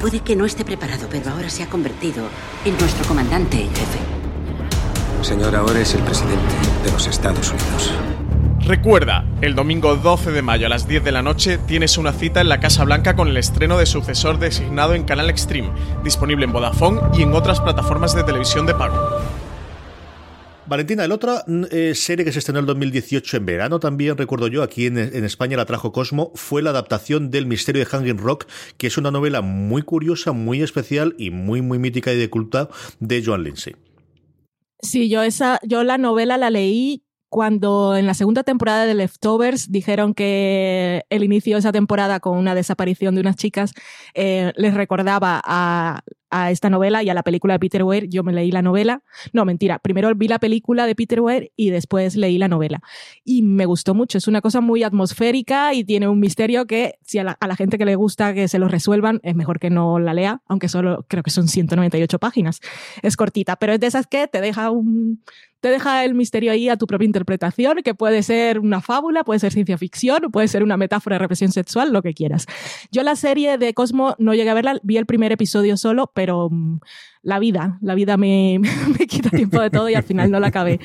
[0.01, 2.25] Puede que no esté preparado, pero ahora se ha convertido
[2.65, 4.22] en nuestro comandante en jefe.
[5.23, 6.55] Señor, ahora es el presidente
[6.85, 7.93] de los Estados Unidos.
[8.67, 12.41] Recuerda, el domingo 12 de mayo a las 10 de la noche tienes una cita
[12.41, 15.71] en la Casa Blanca con el estreno de sucesor designado en Canal Extreme,
[16.03, 19.21] disponible en Vodafone y en otras plataformas de televisión de pago.
[20.67, 24.17] Valentina, el otra mm, eh, serie que se estrenó en el 2018 en verano también,
[24.17, 28.19] recuerdo yo, aquí en, España la trajo Cosmo, fue la adaptación del Misterio de Hanging
[28.19, 32.29] Rock, que es una novela muy curiosa, muy especial y muy, muy mítica y de
[32.29, 33.75] culto de Joan Lindsay.
[34.83, 39.71] Sí, yo esa, yo la novela la leí cuando en la segunda temporada de Leftovers
[39.73, 43.73] dijeron que el inicio de esa temporada con una desaparición de unas chicas
[44.13, 48.25] eh, les recordaba a a esta novela y a la película de Peter Weir, yo
[48.25, 49.03] me leí la novela.
[49.33, 52.81] No, mentira, primero vi la película de Peter Weir y después leí la novela.
[53.23, 57.19] Y me gustó mucho, es una cosa muy atmosférica y tiene un misterio que si
[57.19, 59.69] a la, a la gente que le gusta que se lo resuelvan, es mejor que
[59.69, 62.61] no la lea, aunque solo creo que son 198 páginas.
[63.03, 65.23] Es cortita, pero es de esas que te deja un,
[65.63, 69.39] te deja el misterio ahí a tu propia interpretación, que puede ser una fábula, puede
[69.39, 72.47] ser ciencia ficción, puede ser una metáfora de represión sexual, lo que quieras.
[72.91, 76.49] Yo la serie de Cosmo no llegué a verla, vi el primer episodio solo, pero
[76.51, 76.81] mm,
[77.23, 78.59] la vida, la vida me,
[78.99, 80.81] me, quita tiempo de todo y al final no la acabé.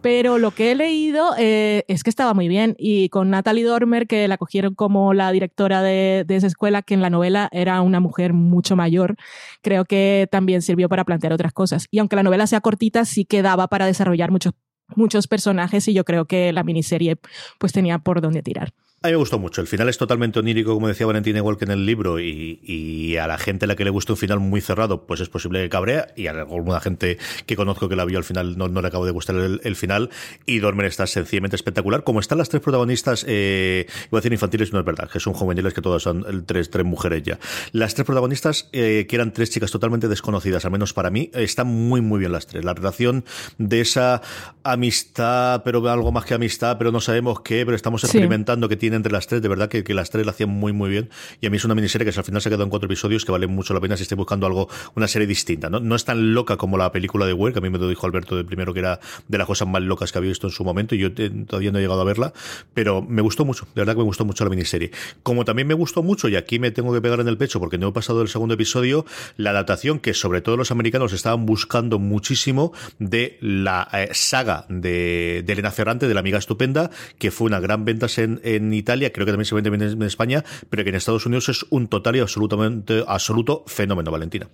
[0.00, 4.06] Pero lo que he leído eh, es que estaba muy bien y con Natalie Dormer,
[4.06, 7.80] que la cogieron como la directora de, de, esa escuela, que en la novela era
[7.82, 9.16] una mujer mucho mayor,
[9.62, 11.86] creo que también sirvió para plantear otras cosas.
[11.90, 14.54] Y aunque la novela sea cortita, sí quedaba para desarrollar muchos
[14.96, 17.16] muchos personajes y yo creo que la miniserie
[17.58, 18.72] pues tenía por dónde tirar.
[19.04, 19.60] A mí me gustó mucho.
[19.60, 23.26] El final es totalmente onírico, como decía Valentina, igual que en el libro, y, a
[23.26, 25.68] la gente a la que le gusta un final muy cerrado, pues es posible que
[25.68, 29.04] cabrea, y a alguna gente que conozco que la vio al final no, le acabo
[29.04, 30.08] de gustar el, final,
[30.46, 32.02] y Dormer está sencillamente espectacular.
[32.02, 35.34] Como están las tres protagonistas, eh, iba a decir infantiles, no es verdad, que son
[35.34, 37.38] juveniles, que todas son tres, tres mujeres ya.
[37.72, 41.66] Las tres protagonistas, eh, que eran tres chicas totalmente desconocidas, al menos para mí, están
[41.66, 42.64] muy, muy bien las tres.
[42.64, 43.26] La relación
[43.58, 44.22] de esa
[44.62, 48.93] amistad, pero algo más que amistad, pero no sabemos qué, pero estamos experimentando que tiene
[48.96, 51.50] entre las tres, de verdad que, las tres la hacían muy muy bien y a
[51.50, 53.46] mí es una miniserie que al final se ha quedado en cuatro episodios que vale
[53.46, 55.80] mucho la pena si estoy buscando algo, una serie distinta, ¿no?
[55.80, 58.06] No es tan loca como la película de Weir, que a mí me lo dijo
[58.06, 60.64] Alberto de primero que era de las cosas más locas que había visto en su
[60.64, 62.32] momento y yo todavía no he llegado a verla,
[62.74, 64.90] pero me gustó mucho, de verdad que me gustó mucho la miniserie.
[65.22, 67.78] Como también me gustó mucho, y aquí me tengo que pegar en el pecho porque
[67.78, 69.04] no he pasado el segundo episodio,
[69.36, 75.42] la adaptación que sobre todo los americanos estaban buscando muchísimo de la eh, saga de,
[75.44, 79.12] de Elena Ferrante, de la amiga estupenda, que fue una gran venta en, en Italia,
[79.12, 81.88] creo que también se vende bien en España, pero que en Estados Unidos es un
[81.88, 84.48] total y absolutamente absoluto fenómeno, Valentina.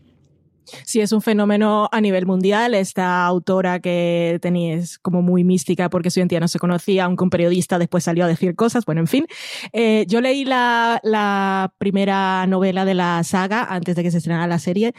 [0.85, 2.75] Sí, es un fenómeno a nivel mundial.
[2.75, 7.31] Esta autora que tenéis como muy mística porque su identidad no se conocía, aunque un
[7.31, 8.85] periodista después salió a decir cosas.
[8.85, 9.27] Bueno, en fin.
[9.73, 14.47] Eh, yo leí la, la, primera novela de la saga antes de que se estrenara
[14.47, 14.95] la serie.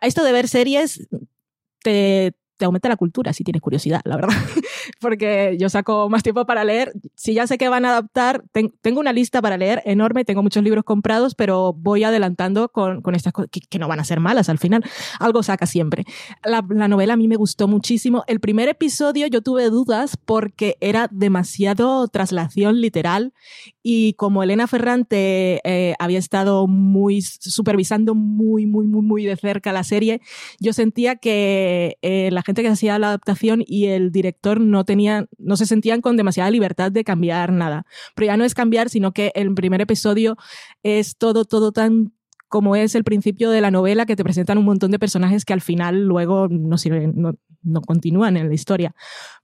[0.00, 1.08] Esto de ver series
[1.82, 4.36] te, te aumenta la cultura si tienes curiosidad, la verdad.
[5.00, 6.92] Porque yo saco más tiempo para leer.
[7.16, 8.44] Si ya sé que van a adaptar,
[8.82, 13.16] tengo una lista para leer enorme, tengo muchos libros comprados, pero voy adelantando con, con
[13.16, 14.84] estas cosas que, no van a ser malas al final.
[15.18, 16.04] Algo saca siempre.
[16.44, 18.22] La, la novela a mí me gustó muchísimo.
[18.28, 23.32] El primer episodio yo tuve dudas porque era demasiado traslación literal
[23.82, 29.72] y como Elena Ferrante eh, había estado muy supervisando muy, muy, muy, muy de cerca
[29.72, 30.20] la serie,
[30.60, 35.28] yo sentía que eh, la gente que hacía la adaptación y el director no tenían,
[35.38, 37.86] no se sentían con demasiada libertad de cambiar nada.
[38.14, 40.36] Pero ya no es cambiar, sino que el primer episodio
[40.82, 42.12] es todo, todo tan
[42.52, 45.54] como es el principio de la novela, que te presentan un montón de personajes que
[45.54, 48.94] al final luego no, sirven, no, continúan en la historia.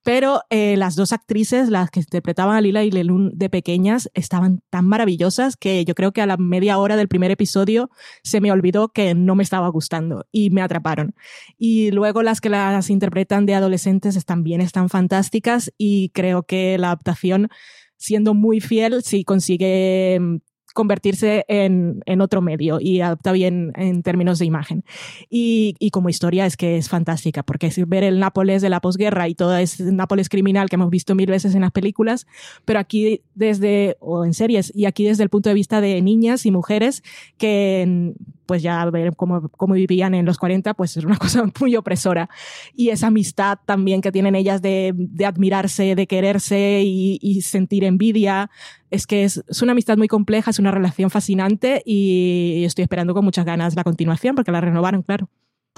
[0.03, 4.61] Pero eh, las dos actrices, las que interpretaban a Lila y Lelun de pequeñas, estaban
[4.69, 7.89] tan maravillosas que yo creo que a la media hora del primer episodio
[8.23, 11.15] se me olvidó que no me estaba gustando y me atraparon.
[11.57, 16.89] Y luego las que las interpretan de adolescentes también están fantásticas y creo que la
[16.89, 17.49] adaptación
[17.97, 20.37] siendo muy fiel, sí consigue mm,
[20.79, 24.85] convertirse en, en, otro medio y adapta bien en términos de imagen.
[25.29, 28.81] Y, y, como historia es que es fantástica, porque es ver el Nápoles de la
[28.81, 32.29] posguerra y todo ese Nápoles criminal que hemos visto mil veces en las películas,
[32.65, 36.47] pero aquí desde, o en series, y aquí desde el punto de vista de niñas
[36.47, 37.03] y mujeres
[37.39, 38.15] que
[38.49, 42.31] pues ya ver cómo, cómo vivían en los 40, pues es una cosa muy opresora.
[42.75, 48.51] Y esa amistad también que tienen ellas de, admirarse, de quererse y, y sentir envidia,
[48.91, 53.13] es que es, es, una amistad muy compleja, es una relación fascinante y estoy esperando
[53.13, 55.29] con muchas ganas la continuación porque la renovaron, claro.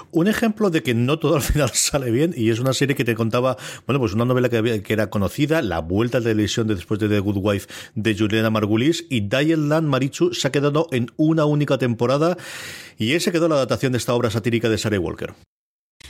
[0.09, 3.05] Un ejemplo de que no todo al final sale bien, y es una serie que
[3.05, 6.75] te contaba, bueno, pues una novela que, que era conocida, La Vuelta a televisión de
[6.75, 10.87] después de The Good Wife de Juliana Margulis, y Diane Land Marichu se ha quedado
[10.91, 12.37] en una única temporada,
[12.97, 15.33] y ese quedó la adaptación de esta obra satírica de Sarah Walker.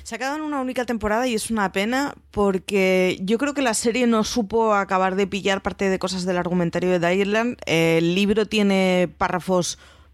[0.04, 3.62] Se ha quedado en una única temporada y es una pena porque yo creo que
[3.62, 7.58] la serie no supo acabar de pillar parte de cosas del argumentario de Ireland.
[7.66, 9.78] El libro tiene párrafos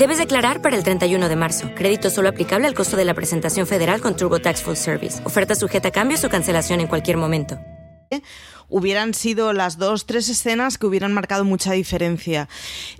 [0.00, 1.68] Debes declarar para el 31 de marzo.
[1.74, 5.20] Crédito solo aplicable al costo de la presentación federal con TurboTax Full Service.
[5.26, 7.58] Oferta sujeta a cambios o cancelación en cualquier momento
[8.68, 12.48] hubieran sido las dos, tres escenas que hubieran marcado mucha diferencia.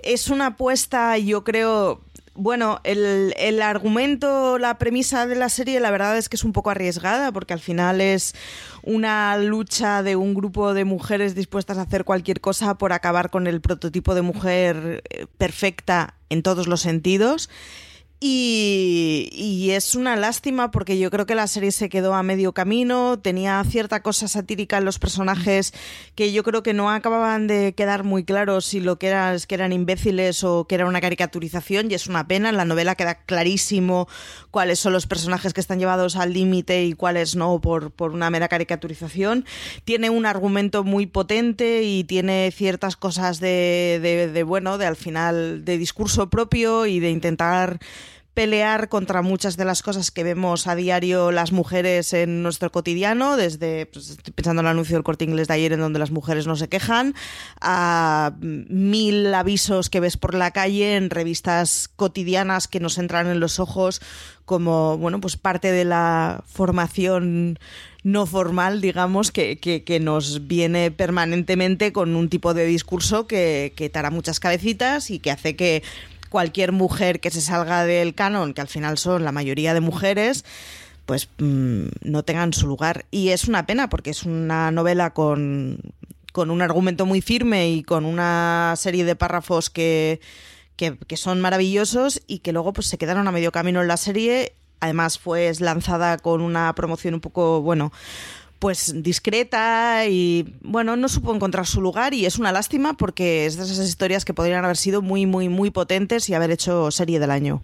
[0.03, 2.01] Es una apuesta, yo creo,
[2.33, 6.53] bueno, el, el, argumento, la premisa de la serie, la verdad es que es un
[6.53, 8.33] poco arriesgada, porque al final es
[8.83, 13.47] una lucha de un grupo de mujeres dispuestas a hacer cualquier cosa por acabar con
[13.47, 17.49] el prototipo de mujer eh, perfecta en todos los sentidos.
[18.23, 23.17] Y, es una lástima porque yo creo que la serie se quedó a medio camino,
[23.17, 25.73] tenía cierta cosa satírica en los personajes
[26.13, 29.55] que yo creo que no acababan de quedar muy claros si lo que eran, que
[29.55, 33.15] eran imbéciles o que era una caricaturización y es una pena, en la novela queda
[33.15, 34.07] clarísimo
[34.51, 38.29] cuáles son los personajes que están llevados al límite y cuáles no por, por una
[38.29, 39.45] mera caricaturización.
[39.85, 45.65] Tiene un argumento muy potente y tiene ciertas cosas de, de bueno, de al final
[45.65, 47.79] de discurso propio y de intentar
[48.33, 53.35] pelear contra muchas de las cosas que vemos a diario las mujeres en nuestro cotidiano,
[53.35, 56.47] desde, pues, pensando en el anuncio del corte inglés de ayer en donde las mujeres
[56.47, 57.13] no se quejan,
[57.59, 63.41] a mil avisos que ves por la calle en revistas cotidianas que nos entran en
[63.41, 64.01] los ojos
[64.45, 67.59] como, bueno, pues parte de la formación
[68.03, 73.89] no formal, digamos, que, que, nos viene permanentemente con un tipo de discurso que, que
[73.89, 75.83] tara muchas cabecitas y que hace que
[76.31, 80.45] cualquier mujer que se salga del canon, que al final son la mayoría de mujeres,
[81.05, 83.05] pues mm, no tengan su lugar.
[83.11, 85.77] Y es una pena porque es una novela con,
[86.31, 90.21] con un argumento muy firme y con una serie de párrafos que,
[90.77, 93.97] que, que, son maravillosos y que luego pues se quedaron a medio camino en la
[93.97, 94.55] serie.
[94.79, 97.91] Además fue lanzada con una promoción un poco, bueno,
[98.61, 103.57] pues discreta y bueno, no supo encontrar su lugar y es una lástima porque es
[103.57, 107.19] de esas historias que podrían haber sido muy, muy, muy potentes y haber hecho serie
[107.19, 107.63] del año.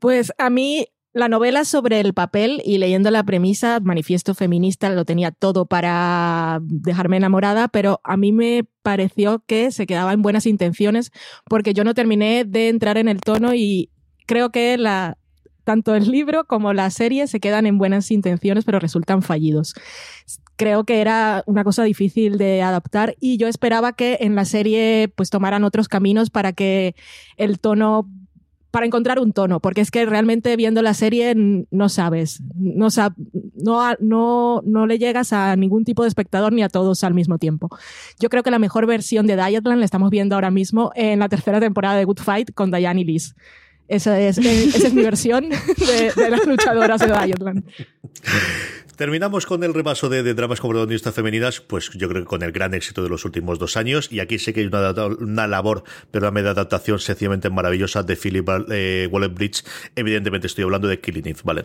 [0.00, 5.04] Pues a mí la novela sobre el papel y leyendo la premisa, manifiesto feminista, lo
[5.04, 10.44] tenía todo para dejarme enamorada, pero a mí me pareció que se quedaba en buenas
[10.44, 11.12] intenciones
[11.44, 13.92] porque yo no terminé de entrar en el tono y
[14.26, 15.18] creo que la,
[15.66, 19.74] tanto el libro como la serie se quedan en buenas intenciones, pero resultan fallidos.
[20.54, 25.12] Creo que era una cosa difícil de adaptar y yo esperaba que en la serie
[25.14, 26.94] pues tomaran otros caminos para que
[27.36, 28.08] el tono
[28.70, 32.88] para encontrar un tono, porque es que realmente viendo la serie no sabes, no,
[33.54, 37.38] no, no, no le llegas a ningún tipo de espectador ni a todos al mismo
[37.38, 37.70] tiempo.
[38.20, 41.28] Yo creo que la mejor versión de Dietland la estamos viendo ahora mismo en la
[41.30, 43.34] tercera temporada de Good Fight con Diane y Liz.
[43.88, 47.64] Esa es, esa es mi versión de, de las luchadoras de Dietland.
[48.96, 52.50] Terminamos con el repaso de, dramas con protagonistas femeninas, pues yo creo que con el
[52.50, 54.10] gran éxito de los últimos dos años.
[54.10, 58.48] Y aquí sé que hay una, una labor, pero de adaptación sencillamente maravillosa de Philip
[58.70, 59.64] eh, Waller-Bridge.
[59.96, 61.64] Evidentemente estoy hablando de Killing Eve, ¿vale?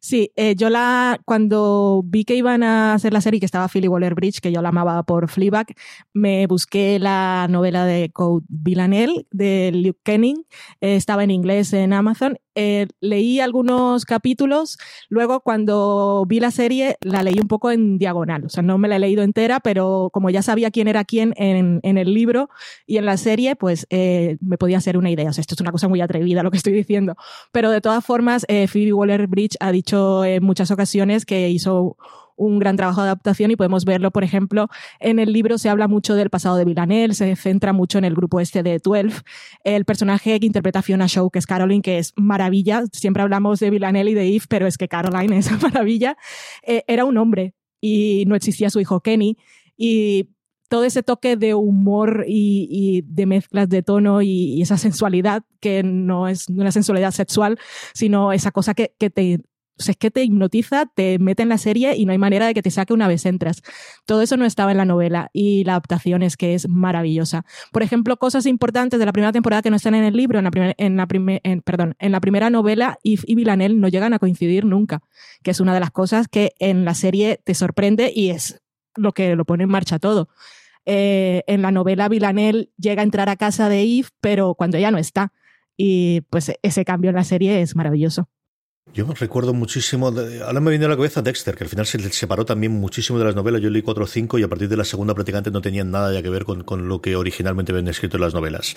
[0.00, 3.86] Sí, eh, yo la cuando vi que iban a hacer la serie que estaba Philly
[3.86, 5.66] Waller Bridge, que yo la amaba por Fleabag,
[6.14, 10.46] me busqué la novela de Code Villanelle de Luke Kenning,
[10.80, 14.76] eh, estaba en inglés en Amazon eh, leí algunos capítulos,
[15.08, 18.86] luego cuando vi la serie la leí un poco en diagonal, o sea, no me
[18.86, 22.50] la he leído entera, pero como ya sabía quién era quién en, en el libro
[22.86, 25.30] y en la serie, pues eh, me podía hacer una idea.
[25.30, 27.16] O sea, esto es una cosa muy atrevida lo que estoy diciendo,
[27.50, 31.96] pero de todas formas, eh, Phoebe Waller-Bridge ha dicho en muchas ocasiones que hizo
[32.40, 35.88] un gran trabajo de adaptación y podemos verlo, por ejemplo, en el libro se habla
[35.88, 39.22] mucho del pasado de Villanelle, se centra mucho en el grupo este de 12.
[39.62, 42.84] El personaje que interpreta Fiona Shaw, que es Caroline, que es maravilla.
[42.92, 46.16] Siempre hablamos de Villanelle y de Eve, pero es que Caroline es maravilla.
[46.62, 49.36] Eh, era un hombre y no existía su hijo Kenny.
[49.76, 50.30] Y
[50.68, 56.26] todo ese toque de humor y, de mezclas de tono y, esa sensualidad que no
[56.28, 57.58] es una sensualidad sexual,
[57.92, 59.40] sino esa cosa que, que te
[59.88, 62.62] es que te hipnotiza, te mete en la serie y no hay manera de que
[62.62, 63.62] te saque una vez entras.
[64.06, 67.44] Todo eso no estaba en la novela y la adaptación es que es maravillosa.
[67.72, 70.44] Por ejemplo, cosas importantes de la primera temporada que no están en el libro, en
[70.44, 71.06] la, en la,
[71.64, 75.02] perdón, en la primera novela, Yves y Villanelle no llegan a coincidir nunca,
[75.42, 78.60] que es una de las cosas que en la serie te sorprende y es
[78.96, 80.28] lo que lo pone en marcha todo.
[80.86, 84.90] Eh, en la novela Villanelle llega a entrar a casa de Yves, pero cuando ella
[84.90, 85.32] no está.
[85.76, 88.28] Y pues ese cambio en la serie es maravilloso.
[88.92, 91.98] Yo me recuerdo muchísimo, ahora me viene a la cabeza Dexter, que al final se
[92.10, 93.62] separó también muchísimo de las novelas.
[93.62, 96.12] Yo leí cuatro o cinco y a partir de la segunda prácticamente no tenían nada
[96.12, 98.74] ya que ver con, lo que originalmente habían escrito en las novelas.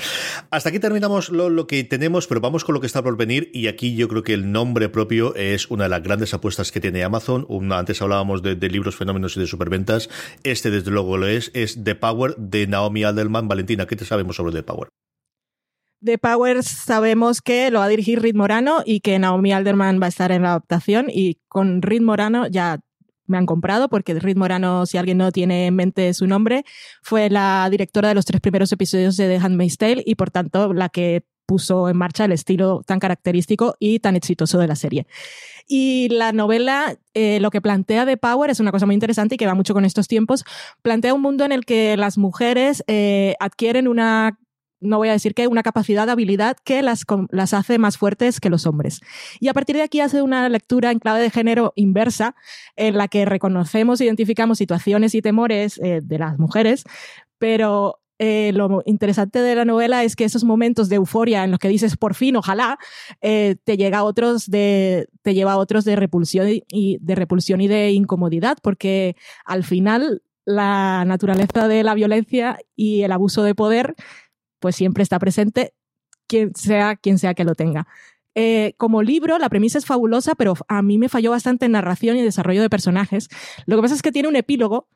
[0.51, 3.67] Hasta aquí terminamos lo, que tenemos, pero vamos con lo que está por venir y
[3.67, 7.03] aquí yo creo que el nombre propio es una de las grandes apuestas que tiene
[7.03, 7.47] Amazon.
[7.71, 10.09] Antes hablábamos de, de, libros, fenómenos y de superventas.
[10.43, 13.47] Este desde luego lo es, es The Power de Naomi Alderman.
[13.47, 14.89] Valentina, ¿qué te sabemos sobre The Power?
[16.03, 20.07] De Powers sabemos que lo va a dirigir Reed Morano y que Naomi Alderman va
[20.07, 22.81] a estar en la adaptación y con Reed Morano ya
[23.25, 26.65] me han comprado porque Reed Morano, si alguien no tiene en mente su nombre,
[27.01, 30.73] fue la directora de los tres primeros episodios de The Handmaid's Tale y por tanto
[30.73, 35.07] la que puso en marcha el estilo tan característico y tan exitoso de la serie.
[35.67, 39.37] Y la novela, eh, lo que plantea de Power es una cosa muy interesante y
[39.37, 40.43] que va mucho con estos tiempos.
[40.81, 44.37] Plantea un mundo en el que las mujeres eh, adquieren una
[44.83, 48.39] no voy a decir que una capacidad de habilidad que las, las hace más fuertes
[48.39, 49.01] que los hombres.
[49.39, 52.35] Y a partir de aquí hace una lectura en clave de género inversa,
[52.75, 56.83] en la que reconocemos, identificamos situaciones y temores eh, de las mujeres,
[57.37, 61.59] pero eh, lo interesante de la novela es que esos momentos de euforia en los
[61.59, 62.77] que dices por fin, ojalá,
[63.21, 67.59] eh, te llega a otros de, te lleva a otros de repulsión y de repulsión
[67.59, 69.15] y de incomodidad, porque
[69.45, 73.95] al final la naturaleza de la violencia y el abuso de poder
[74.63, 75.73] pues siempre está presente,
[76.25, 77.85] quien sea, quien sea que lo tenga.
[78.33, 82.15] Eh, como libro, la premisa es fabulosa, pero a mí me falló bastante en narración
[82.15, 83.27] y desarrollo de personajes.
[83.65, 84.87] Lo que pasa es que tiene un epílogo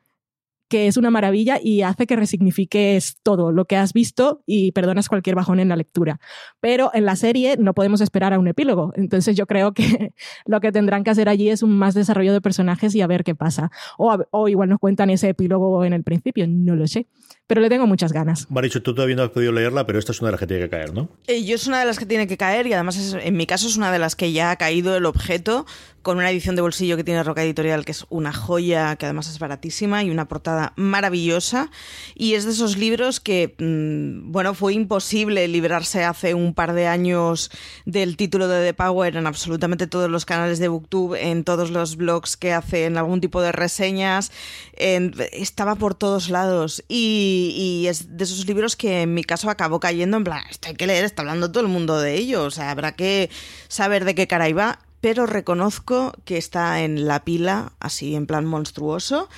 [0.70, 5.10] que es una maravilla y hace que resignifiques todo lo que has visto y perdonas
[5.10, 6.18] cualquier bajón en la lectura.
[6.60, 8.92] Pero en la serie no podemos esperar a un epílogo.
[8.96, 10.14] Entonces yo creo que
[10.46, 13.22] lo que tendrán que hacer allí es un más desarrollo de personajes y a ver
[13.22, 13.70] qué pasa.
[13.98, 17.06] O, o igual nos cuentan ese epílogo en el principio, no lo sé.
[17.48, 18.46] Pero le tengo muchas ganas.
[18.50, 20.62] Marichu, tú todavía no has podido leerla, pero esta es una de las que tiene
[20.64, 21.08] que caer, ¿no?
[21.26, 23.46] Eh, yo es una de las que tiene que caer y además es- en mi
[23.46, 25.66] caso es una de las que ya ha caído el objeto
[26.02, 29.28] con una edición de bolsillo que tiene Roca Editorial que es una joya, que además
[29.28, 31.70] es baratísima y una portada maravillosa
[32.14, 36.86] y es de esos libros que, mm, bueno, fue imposible librarse hace un par de
[36.86, 37.50] años
[37.84, 41.96] del título de The Power en absolutamente todos los canales de Booktube, en todos los
[41.96, 44.30] blogs que hacen algún tipo de reseñas,
[44.74, 49.50] en- estaba por todos lados y, y es de esos libros que en mi caso
[49.50, 52.44] acabó cayendo en plan, esto hay que leer, está hablando todo el mundo de ello,
[52.44, 53.30] o sea, habrá que
[53.68, 58.44] saber de qué cara iba, pero reconozco que está en la pila, así en plan
[58.44, 59.28] monstruoso,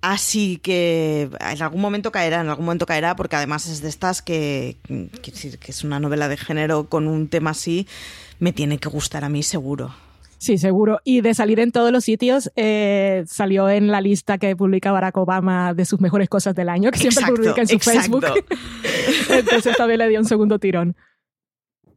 [0.00, 4.22] así que en algún momento caerá, en algún momento caerá, porque además es de estas
[4.22, 4.76] que,
[5.22, 7.86] que, que es una novela de género con un tema así,
[8.38, 9.94] me tiene que gustar a mí seguro.
[10.40, 11.00] Sí, seguro.
[11.04, 15.18] Y de salir en todos los sitios, eh, salió en la lista que publica Barack
[15.18, 18.20] Obama de sus mejores cosas del año, que siempre Exacto, publica en su exacto.
[18.22, 18.44] Facebook.
[19.28, 20.96] Entonces también le dio un segundo tirón.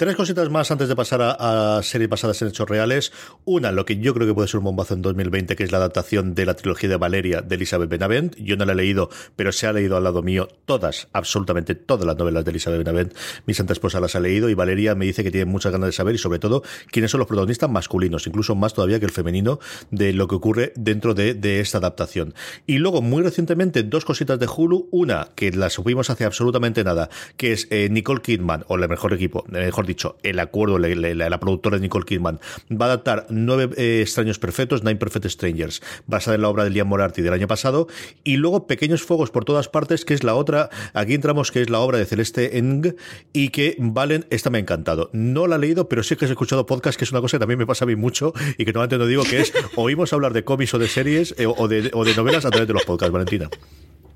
[0.04, 3.14] Tres cositas más antes de pasar a, series basadas en hechos reales.
[3.45, 5.78] Una, lo que yo creo que puede ser un bombazo en 2020, que es la
[5.78, 8.36] adaptación de la trilogía de Valeria de Elizabeth Benavent.
[8.36, 12.06] Yo no la he leído, pero se ha leído al lado mío todas, absolutamente todas
[12.06, 13.14] las novelas de Elizabeth Benavent.
[13.45, 15.93] Mi santa esposa las ha leído y Valeria me dice que tiene muchas ganas de
[15.93, 19.60] saber y sobre todo quiénes son los protagonistas masculinos, incluso más todavía que el femenino,
[19.89, 22.34] de lo que ocurre dentro de, esta adaptación.
[22.68, 24.89] Y luego, muy recientemente, dos cositas de Hulu.
[24.91, 29.14] Una, que la subimos hace absolutamente nada, que es eh, Nicole Kidman, o el mejor
[29.14, 32.39] equipo, eh, mejor dicho, el acuerdo, la, la- la productora de Nicole Kidman,
[32.72, 36.70] va a adaptar Nueve eh, extraños perfectos, Nine Perfect Strangers, basada en la obra de
[36.70, 37.88] Liam Moriarty del año pasado.
[38.24, 41.70] Y luego Pequeños Fuegos por todas partes, que es la otra, aquí entramos, que es
[41.70, 42.96] la obra de Celeste Eng,
[43.34, 45.10] y que Valen, esta me ha encantado.
[45.14, 47.39] No la he leído, pero sí que he escuchado podcast, que es una cosa que
[47.39, 50.34] también me pasa a mí mucho y que normalmente no digo, que es oímos hablar
[50.34, 52.84] de cómics o de series eh, o, de, o de novelas a través de los
[52.86, 53.50] podcasts, Valentina.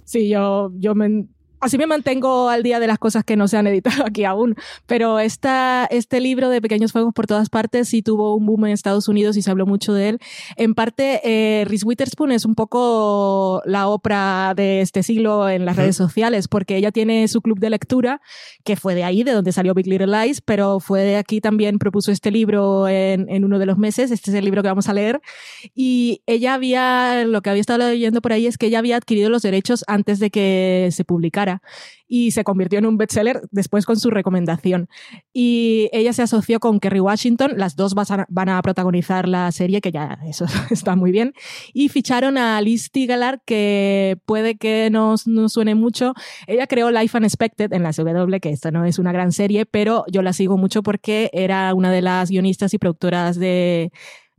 [0.03, 1.25] Sí, yo, yo me,
[1.59, 4.55] así me mantengo al día de las cosas que no se han editado aquí aún.
[4.85, 8.71] Pero esta, este libro de Pequeños Fuegos por todas partes sí tuvo un boom en
[8.73, 10.19] Estados Unidos y se habló mucho de él.
[10.55, 15.75] En parte, eh, Reese Witherspoon es un poco la Oprah de este siglo en las
[15.75, 18.21] redes sociales, porque ella tiene su club de lectura,
[18.63, 21.79] que fue de ahí, de donde salió Big Little Lies, pero fue de aquí también,
[21.79, 24.11] propuso este libro en, en uno de los meses.
[24.11, 25.21] Este es el libro que vamos a leer.
[25.75, 29.29] Y ella había, lo que había estado leyendo por ahí es que ella había adquirido
[29.29, 31.46] los derechos antes de que se publicara
[32.07, 34.87] y se convirtió en un bestseller después con su recomendación.
[35.33, 39.91] Y ella se asoció con Kerry Washington, las dos van a protagonizar la serie, que
[39.91, 41.33] ya eso está muy bien,
[41.73, 46.13] y ficharon a Liz Tigalar, que puede que nos, nos suene mucho.
[46.47, 50.05] Ella creó Life Unexpected en la CW, que esto no es una gran serie, pero
[50.11, 53.91] yo la sigo mucho porque era una de las guionistas y productoras de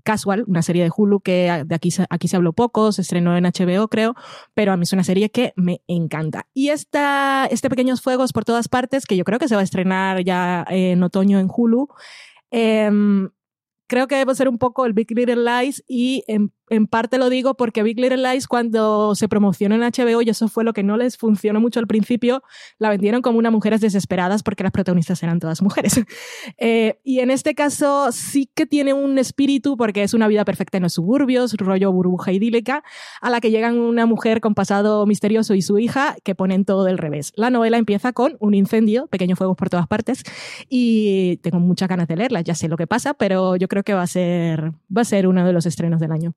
[0.09, 3.45] Casual, una serie de Hulu que de aquí, aquí se habló poco, se estrenó en
[3.45, 4.15] HBO creo,
[4.55, 6.47] pero a mí es una serie que me encanta.
[6.55, 9.65] Y esta, este Pequeños Fuegos por todas partes, que yo creo que se va a
[9.65, 11.89] estrenar ya en otoño en Hulu,
[12.51, 13.29] em,
[13.87, 17.31] creo que debe ser un poco el Big Little Lies y en, en parte lo
[17.31, 20.83] digo porque Big Little Lies cuando se promocionó en HBO y eso fue lo que
[20.83, 22.43] no les funcionó mucho al principio,
[22.79, 26.01] la vendieron como una mujeres desesperadas porque las protagonistas eran todas mujeres.
[26.61, 30.79] Eh, y en este caso sí que tiene un espíritu porque es una vida perfecta
[30.79, 32.83] en los suburbios, rollo burbuja idílica,
[33.21, 36.85] a la que llegan una mujer con pasado misterioso y su hija que ponen todo
[36.85, 37.33] del revés.
[37.37, 40.23] La novela empieza con un incendio, pequeños fuegos por todas partes
[40.69, 43.95] y tengo muchas ganas de leerla, ya sé lo que pasa, pero yo creo que
[43.95, 46.35] va a ser, va a ser uno de los estrenos del año.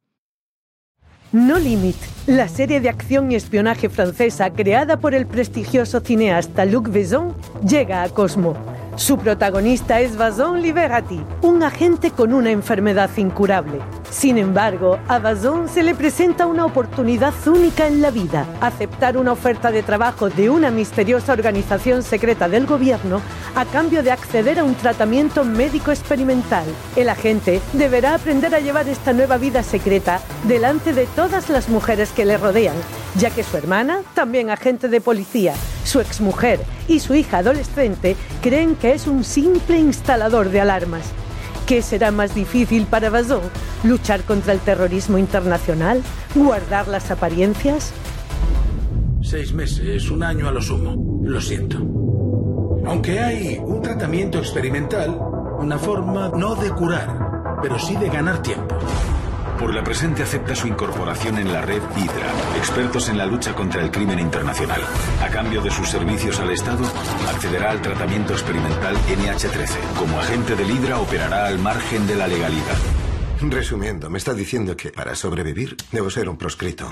[1.34, 1.96] No Limit,
[2.28, 7.34] la serie de acción y espionaje francesa creada por el prestigioso cineasta Luc Besson,
[7.66, 8.54] llega a Cosmo.
[8.98, 13.80] Su protagonista es Bazon Liberati, un agente con una enfermedad incurable.
[14.12, 19.32] Sin embargo, a Bazon se le presenta una oportunidad única en la vida, aceptar una
[19.32, 23.22] oferta de trabajo de una misteriosa organización secreta del gobierno
[23.56, 26.66] a cambio de acceder a un tratamiento médico experimental.
[26.98, 32.12] El agente deberá aprender a llevar esta nueva vida secreta delante de todas las mujeres
[32.12, 32.76] que le rodean,
[33.16, 35.54] ya que su hermana, también agente de policía,
[35.86, 36.60] su exmujer
[36.90, 41.21] y su hija adolescente creen que es un simple instalador de alarmas.
[41.72, 43.44] ¿Qué será más difícil para Bazón?
[43.86, 46.04] ¿Luchar contra el terrorismo internacional?
[46.36, 47.94] ¿Guardar las apariencias?
[49.22, 51.22] Seis meses, un año a lo sumo.
[51.24, 51.78] Lo siento.
[52.86, 55.18] Aunque hay un tratamiento experimental,
[55.60, 58.76] una forma no de curar, pero sí de ganar tiempo
[59.62, 63.84] por la presente acepta su incorporación en la red Hydra, expertos en la lucha contra
[63.84, 64.82] el crimen internacional.
[65.22, 66.84] A cambio de sus servicios al Estado,
[67.30, 69.78] accederá al tratamiento experimental NH13.
[70.00, 72.78] Como agente del Hydra operará al margen de la legalidad.
[73.40, 76.92] Resumiendo, me está diciendo que para sobrevivir debo ser un proscrito.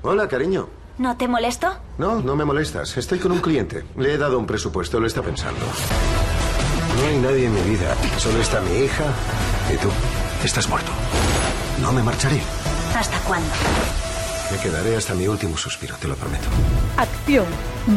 [0.00, 0.81] Hola, cariño.
[0.98, 1.72] ¿No te molesto?
[1.98, 2.96] No, no me molestas.
[2.96, 3.84] Estoy con un cliente.
[3.96, 5.60] Le he dado un presupuesto, lo está pensando.
[6.96, 7.96] No hay nadie en mi vida.
[8.18, 9.04] Solo está mi hija
[9.72, 9.88] y tú.
[10.44, 10.90] Estás muerto.
[11.80, 12.40] No me marcharé.
[12.96, 13.48] ¿Hasta cuándo?
[14.50, 16.48] Me quedaré hasta mi último suspiro, te lo prometo.
[16.98, 17.46] Acción,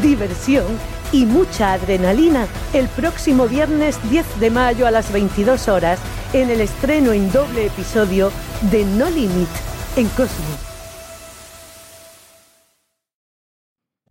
[0.02, 0.66] diversión
[1.12, 6.00] y mucha adrenalina el próximo viernes 10 de mayo a las 22 horas
[6.32, 8.32] en el estreno en doble episodio
[8.72, 9.50] de No Limit
[9.98, 10.75] en Cosmo.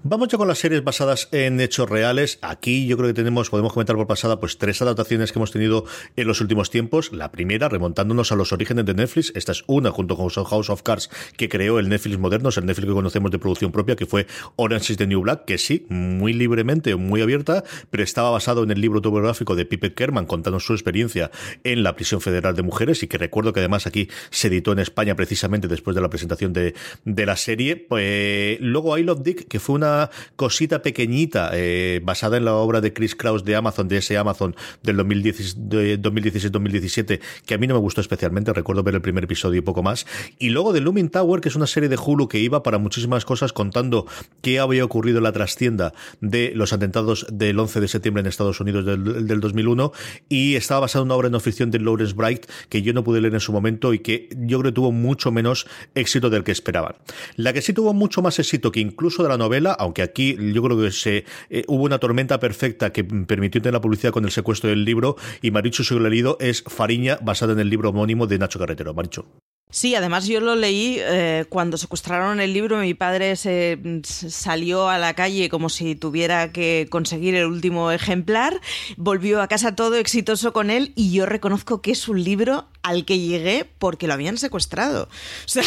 [0.07, 2.39] Vamos ya con las series basadas en hechos reales.
[2.43, 5.87] Aquí yo creo que tenemos, podemos comentar por pasada, pues tres adaptaciones que hemos tenido
[6.15, 7.11] en los últimos tiempos.
[7.11, 9.33] La primera, remontándonos a los orígenes de Netflix.
[9.35, 12.87] Esta es una junto con House of Cards que creó el Netflix moderno, el Netflix
[12.87, 14.27] que conocemos de producción propia, que fue
[14.57, 18.73] Orange is the New Black, que sí, muy libremente, muy abierta, pero estaba basado en
[18.73, 21.31] el libro autobiográfico de Pipe Kerman contando su experiencia
[21.63, 24.81] en la prisión federal de mujeres y que recuerdo que además aquí se editó en
[24.81, 26.75] España precisamente después de la presentación de,
[27.07, 27.77] de la serie.
[27.77, 29.94] Pues, luego I Love Dick, que fue una
[30.37, 34.55] cosita pequeñita eh, basada en la obra de Chris Kraus de Amazon, de ese Amazon
[34.83, 39.63] del 2016-2017, que a mí no me gustó especialmente, recuerdo ver el primer episodio y
[39.63, 40.07] poco más.
[40.39, 43.25] Y luego de Looming Tower, que es una serie de Hulu que iba para muchísimas
[43.25, 44.07] cosas contando
[44.43, 48.61] qué había ocurrido en la trastienda de los atentados del 11 de septiembre en Estados
[48.61, 49.93] Unidos del, del 2001
[50.29, 53.21] y estaba basada en una obra no ficción de Lawrence Bright que yo no pude
[53.21, 56.53] leer en su momento y que yo creo que tuvo mucho menos éxito del que
[56.53, 56.97] esperaban.
[57.37, 60.62] La que sí tuvo mucho más éxito que incluso de la novela, aunque aquí yo
[60.62, 64.30] creo que se eh, hubo una tormenta perfecta que permitió tener la publicidad con el
[64.30, 68.59] secuestro del libro y Maricho leído es Fariña, basada en el libro homónimo de Nacho
[68.59, 68.95] Carretero.
[68.95, 69.26] Maricho.
[69.70, 74.99] Sí, además yo lo leí eh, cuando secuestraron el libro, mi padre se salió a
[74.99, 78.61] la calle como si tuviera que conseguir el último ejemplar,
[78.97, 83.05] volvió a casa todo exitoso con él y yo reconozco que es un libro al
[83.05, 85.09] que llegué porque lo habían secuestrado.
[85.45, 85.64] O sea,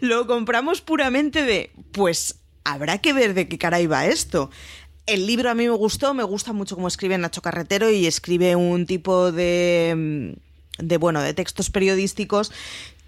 [0.00, 4.50] lo compramos puramente de, pues habrá que ver de qué cara iba esto.
[5.06, 8.56] El libro a mí me gustó, me gusta mucho cómo escribe Nacho Carretero y escribe
[8.56, 10.36] un tipo de,
[10.78, 12.52] de bueno, de textos periodísticos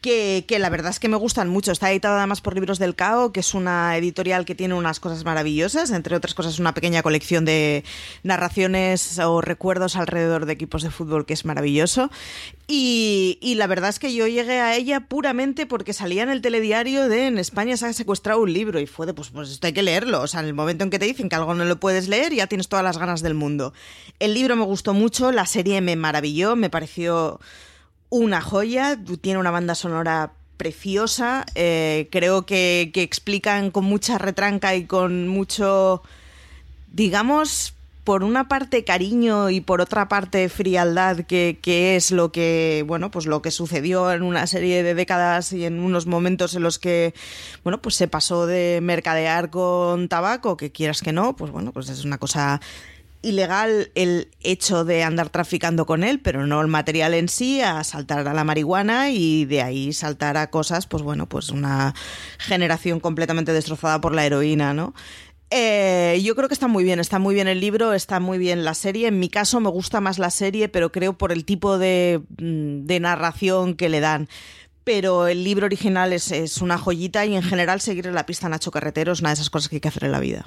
[0.01, 1.73] que, la verdad es que me gustan mucho.
[1.73, 5.25] Está editado además por Libros del Cao, que es una editorial que tiene unas cosas
[5.25, 7.85] maravillosas, entre otras cosas una pequeña colección de
[8.23, 12.11] narraciones o recuerdos alrededor de equipos de fútbol que es maravilloso.
[12.67, 17.09] Y, la verdad es que yo llegué a ella puramente porque salía en el telediario
[17.09, 19.73] de en España se ha secuestrado un libro y fue de pues, pues esto hay
[19.73, 20.21] que leerlo.
[20.21, 22.33] O sea, en el momento en que te dicen que algo no lo puedes leer
[22.33, 23.73] ya tienes todas las ganas del mundo.
[24.21, 27.41] El libro me gustó mucho, la serie me maravilló, me pareció
[28.11, 34.75] una joya, tiene una banda sonora preciosa, eh, creo que, que, explican con mucha retranca
[34.75, 36.03] y con mucho,
[36.93, 37.75] digamos,
[38.09, 43.11] por una parte cariño y por otra parte frialdad, que, que, es lo que, bueno,
[43.11, 46.79] pues lo que sucedió en una serie de décadas y en unos momentos en los
[46.79, 47.13] que,
[47.65, 51.91] bueno, pues se pasó de mercadear con tabaco, que quieras que no, pues bueno, pues
[51.91, 52.63] es una cosa
[53.23, 57.83] ilegal el hecho de andar traficando con él, pero no el material en sí, a
[57.85, 61.95] saltar a la marihuana y de ahí saltar a cosas, pues bueno, pues una
[62.39, 64.95] generación completamente destrozada por la heroína, ¿no?
[65.51, 68.65] Eh, yo creo que está muy bien, está muy bien el libro, está muy bien
[68.65, 69.09] la serie.
[69.09, 72.87] En mi caso me gusta más la serie, pero creo por el tipo de, mm,
[73.01, 74.29] narración que le dan
[74.85, 79.13] pero el libro original es, una joyita y en general seguir la pista Nacho Carretero
[79.13, 80.47] es una de esas cosas que hay que hacer en la vida.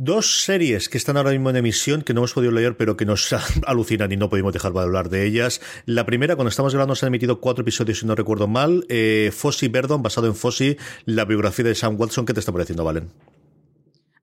[0.00, 3.04] Dos series que están ahora mismo en emisión que no hemos podido leer, pero que
[3.04, 3.34] nos
[3.66, 5.60] alucinan y no podemos dejar de hablar de ellas.
[5.86, 8.86] La primera, cuando estamos grabando, se han emitido cuatro episodios, si no recuerdo mal.
[8.88, 12.26] Eh, Fossi Verdon, basado en Fossi, la biografía de Sam Watson.
[12.26, 13.10] ¿Qué te está pareciendo, Valen?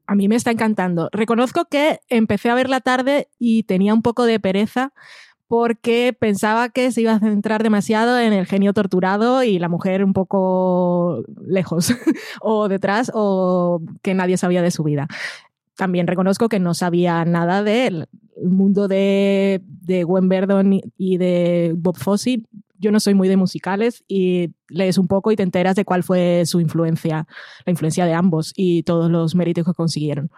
[0.08, 1.10] A mí me está encantando.
[1.12, 4.94] Reconozco que empecé a ver la tarde y tenía un poco de pereza
[5.48, 10.04] porque pensaba que se iba a centrar demasiado en el genio torturado y la mujer
[10.04, 11.94] un poco lejos
[12.42, 15.08] o detrás o que nadie sabía de su vida
[15.76, 18.08] también reconozco que no sabía nada del
[18.44, 22.44] mundo de, de Gwen Verdon y de Bob Fosse.
[22.78, 26.04] Yo no soy muy de musicales y lees un poco y te enteras de cuál
[26.04, 27.28] fue su influencia,
[27.66, 30.30] la influencia de ambos y todos los méritos que consiguieron.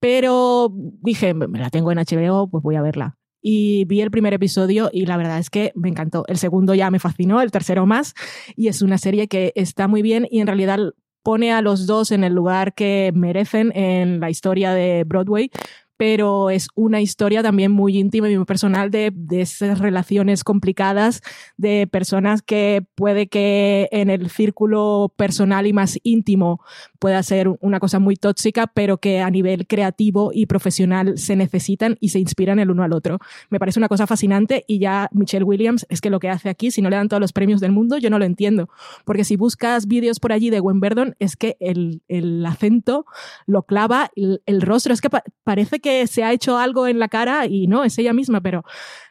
[0.00, 3.16] Pero dije, me la tengo en HBO, pues voy a verla.
[3.40, 6.24] Y vi el primer episodio y la verdad es que me encantó.
[6.26, 8.14] El segundo ya me fascinó, el tercero más.
[8.56, 10.80] Y es una serie que está muy bien y en realidad
[11.26, 15.50] pone a los dos en el lugar que merecen en la historia de Broadway,
[15.96, 21.22] pero es una historia también muy íntima y muy personal de, de esas relaciones complicadas
[21.56, 26.60] de personas que puede que en el círculo personal y más íntimo
[26.98, 31.96] pueda ser una cosa muy tóxica, pero que a nivel creativo y profesional se necesitan
[32.00, 33.18] y se inspiran el uno al otro.
[33.50, 36.70] Me parece una cosa fascinante y ya Michelle Williams es que lo que hace aquí,
[36.70, 38.68] si no le dan todos los premios del mundo, yo no lo entiendo.
[39.04, 43.06] Porque si buscas vídeos por allí de Gwen Verdon, es que el, el acento
[43.46, 46.98] lo clava, el, el rostro, es que pa parece que se ha hecho algo en
[46.98, 48.64] la cara y no, es ella misma, pero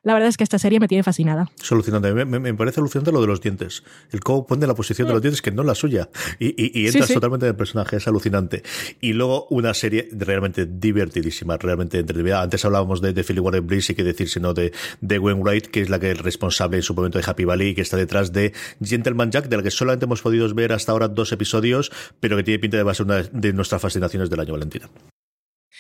[0.03, 1.49] la verdad es que esta serie me tiene fascinada.
[1.61, 2.13] Es alucinante.
[2.13, 3.83] Me, me, me parece alucinante lo de los dientes.
[4.11, 6.09] El cómo pone la posición de los dientes que no es la suya.
[6.39, 7.13] Y, y, y entras Sí, sí.
[7.15, 7.97] totalmente en el personaje.
[7.97, 8.61] Es alucinante.
[9.01, 12.41] Y luego una serie realmente divertidísima, realmente entretenida.
[12.43, 15.67] Antes hablábamos de, de Philly Warren Bliss y que decir, sino de, de Gwen Wright,
[15.67, 17.97] que es la que es responsable en su momento de Happy Valley y que está
[17.97, 18.53] detrás de
[18.83, 22.43] Gentleman Jack, de la que solamente hemos podido ver hasta ahora dos episodios, pero que
[22.43, 24.87] tiene pinta de va a ser una de nuestras fascinaciones del año, Valentina.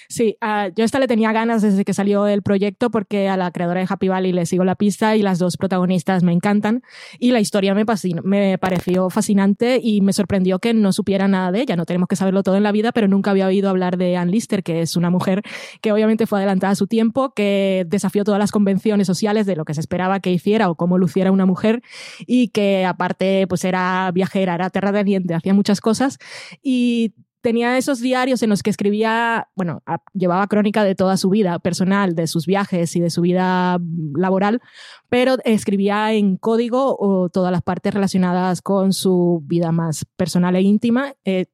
[0.09, 3.51] Sí, uh, yo esta le tenía ganas desde que salió el proyecto porque a la
[3.51, 6.83] creadora de Happy Valley le sigo la pista y las dos protagonistas me encantan
[7.19, 7.85] y la historia me,
[8.23, 11.75] me pareció fascinante y me sorprendió que no supiera nada de ella.
[11.75, 14.31] No tenemos que saberlo todo en la vida, pero nunca había oído hablar de Ann
[14.31, 15.41] Lister, que es una mujer
[15.81, 19.65] que obviamente fue adelantada a su tiempo, que desafió todas las convenciones sociales de lo
[19.65, 21.81] que se esperaba que hiciera o cómo luciera una mujer
[22.25, 26.17] y que aparte pues era viajera, era terrateniente, hacía muchas cosas
[26.61, 27.13] y
[27.45, 29.83] tenía esos diarios en los que escribía, bueno,
[30.15, 33.77] llevaba crónica de toda su vida personal, de sus viajes y de su vida
[34.15, 34.63] laboral,
[35.09, 40.61] pero escribía en código o todas las partes relacionadas con su vida más personal e
[40.61, 41.13] íntima.
[41.23, 41.45] Eh,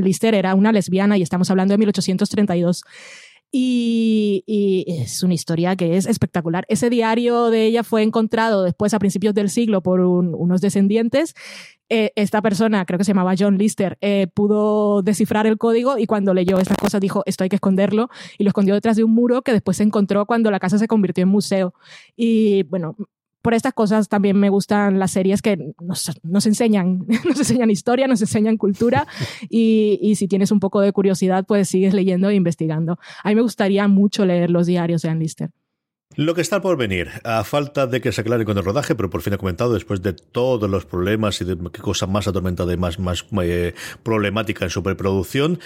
[0.00, 2.84] Lister era una lesbiana y estamos hablando de 1832.
[3.52, 6.64] Y, es una historia que es espectacular.
[6.68, 11.34] Ese diario de ella fue encontrado después a principios del siglo por un, unos descendientes.
[11.88, 16.06] Eh, esta persona, creo que se llamaba John Lister, eh, pudo descifrar el código y
[16.06, 19.12] cuando leyó estas cosas dijo, esto hay que esconderlo, y lo escondió detrás de un
[19.12, 21.74] muro que después se encontró cuando la casa se convirtió en museo.
[22.14, 22.94] Y bueno,
[23.42, 28.06] por estas cosas también me gustan las series que nos, nos enseñan, nos enseñan historia,
[28.06, 29.06] nos enseñan cultura
[29.48, 32.98] y, y, si tienes un poco de curiosidad, pues sigues leyendo e investigando.
[33.22, 35.50] A mí me gustaría mucho leer los diarios de Ann Lister.
[36.20, 39.08] Lo que está por venir, a falta de que se aclare con el rodaje, pero
[39.08, 42.74] por fin he comentado, después de todos los problemas y de qué cosa más atormentada
[42.74, 45.60] y más, más eh, problemática en su preproducción,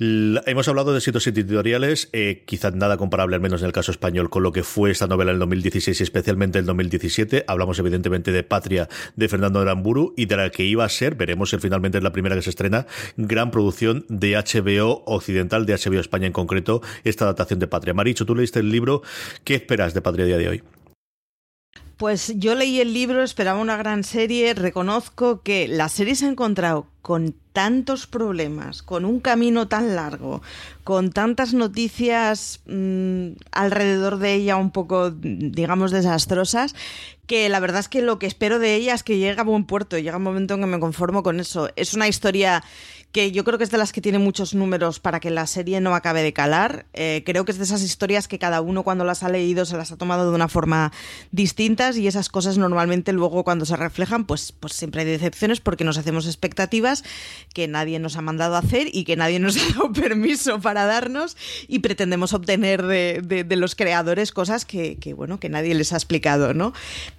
[0.00, 4.28] hemos hablado de sitios editoriales, eh, quizás nada comparable, al menos en el caso español,
[4.28, 7.44] con lo que fue esta novela en el 2016 y especialmente el 2017.
[7.46, 11.50] Hablamos evidentemente de Patria de Fernando Aramburu y de la que iba a ser, veremos
[11.50, 16.00] si finalmente es la primera que se estrena, gran producción de HBO Occidental, de HBO
[16.00, 17.94] España en concreto, esta adaptación de Patria.
[17.94, 19.02] Maricho, tú leíste el libro,
[19.44, 19.91] ¿qué esperas?
[19.94, 20.62] De Patria día de hoy?
[21.96, 26.30] Pues yo leí el libro, esperaba una gran serie, reconozco que la serie se ha
[26.30, 30.42] encontrado con tantos problemas, con un camino tan largo,
[30.82, 36.74] con tantas noticias mmm, alrededor de ella un poco, digamos, desastrosas,
[37.26, 39.64] que la verdad es que lo que espero de ella es que llegue a buen
[39.64, 41.68] puerto, llega un momento en que me conformo con eso.
[41.76, 42.64] Es una historia
[43.12, 45.80] que yo creo que es de las que tiene muchos números para que la serie
[45.80, 46.86] no acabe de calar.
[46.94, 49.76] Eh, creo que es de esas historias que cada uno cuando las ha leído se
[49.76, 50.92] las ha tomado de una forma
[51.30, 55.84] distintas y esas cosas normalmente luego cuando se reflejan pues, pues siempre hay decepciones porque
[55.84, 57.04] nos hacemos expectativas
[57.52, 60.86] que nadie nos ha mandado a hacer y que nadie nos ha dado permiso para
[60.86, 61.36] darnos
[61.68, 65.92] y pretendemos obtener de, de, de los creadores cosas que, que, bueno, que nadie les
[65.92, 66.72] ha explicado, ¿no?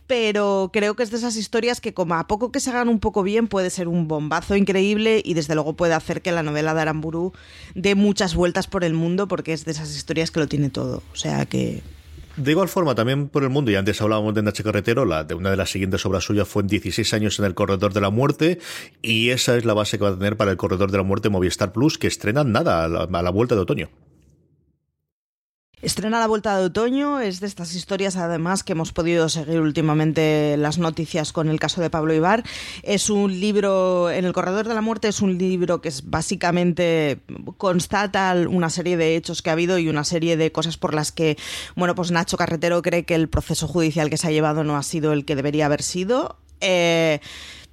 [0.07, 2.99] Pero creo que es de esas historias que como a poco que se hagan un
[2.99, 6.73] poco bien puede ser un bombazo increíble y desde luego puede hacer que la novela
[6.73, 7.34] de Aramburu
[7.75, 11.03] dé muchas vueltas por el mundo porque es de esas historias que lo tiene todo.
[11.11, 11.84] O sea que
[12.38, 15.36] de igual forma, también por el mundo, y antes hablábamos de Nacho Carretero, la, de
[15.36, 18.11] una de las siguientes obras suyas fue en 16 años en el Corredor de la
[18.11, 18.59] Muerte,
[19.01, 21.27] y esa es la base que va a tener para el Corredor de la Muerte
[21.27, 23.89] Movistar Plus, que estrenan nada a la, a la vuelta de otoño.
[25.84, 30.55] Estrena la vuelta de otoño, es de estas historias además que hemos podido seguir últimamente
[30.57, 32.45] las noticias con el caso de Pablo Ibar.
[32.84, 37.19] Es un libro, en el Corredor de la Muerte es un libro que es básicamente
[37.57, 41.11] constata una serie de hechos que ha habido y una serie de cosas por las
[41.11, 41.38] que,
[41.75, 44.84] bueno, pues Nacho Carretero cree que el proceso judicial que se ha llevado no ha
[44.84, 46.38] sido el que debería haber sido.
[46.61, 47.19] Eh,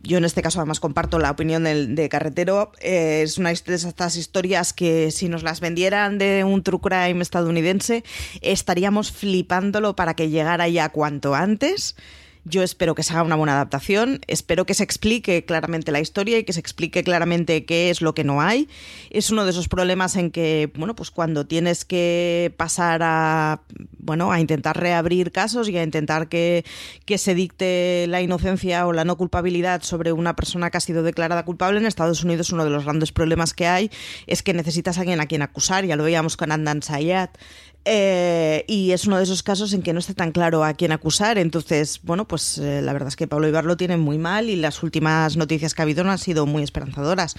[0.03, 2.73] yo en este caso además comparto la opinión del, de Carretero.
[2.81, 7.23] Eh, es una de estas historias que si nos las vendieran de un true crime
[7.23, 8.05] estadounidense
[8.41, 11.97] estaríamos flipándolo para que llegara ya cuanto antes.
[12.45, 16.39] Yo espero que se haga una buena adaptación, espero que se explique claramente la historia
[16.39, 18.69] y que se explique claramente qué es lo que no hay.
[19.11, 23.61] Es uno de esos problemas en que, bueno, pues cuando tienes que pasar a,
[23.99, 26.65] bueno, a intentar reabrir casos y a intentar que,
[27.05, 31.03] que se dicte la inocencia o la no culpabilidad sobre una persona que ha sido
[31.03, 33.91] declarada culpable en Estados Unidos, uno de los grandes problemas que hay
[34.27, 37.37] es que necesitas a alguien a quien acusar, ya lo veíamos con Andan Sayat.
[37.85, 40.93] Eh, y es uno de esos casos en que no está tan claro a quién
[40.93, 41.39] acusar.
[41.39, 44.57] Entonces, bueno, pues eh, la verdad es que Pablo Ibar lo tiene muy mal y
[44.57, 47.37] las últimas noticias que ha habido no han sido muy esperanzadoras.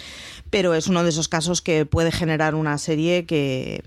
[0.49, 3.83] Pero es uno de esos casos que puede generar una serie que,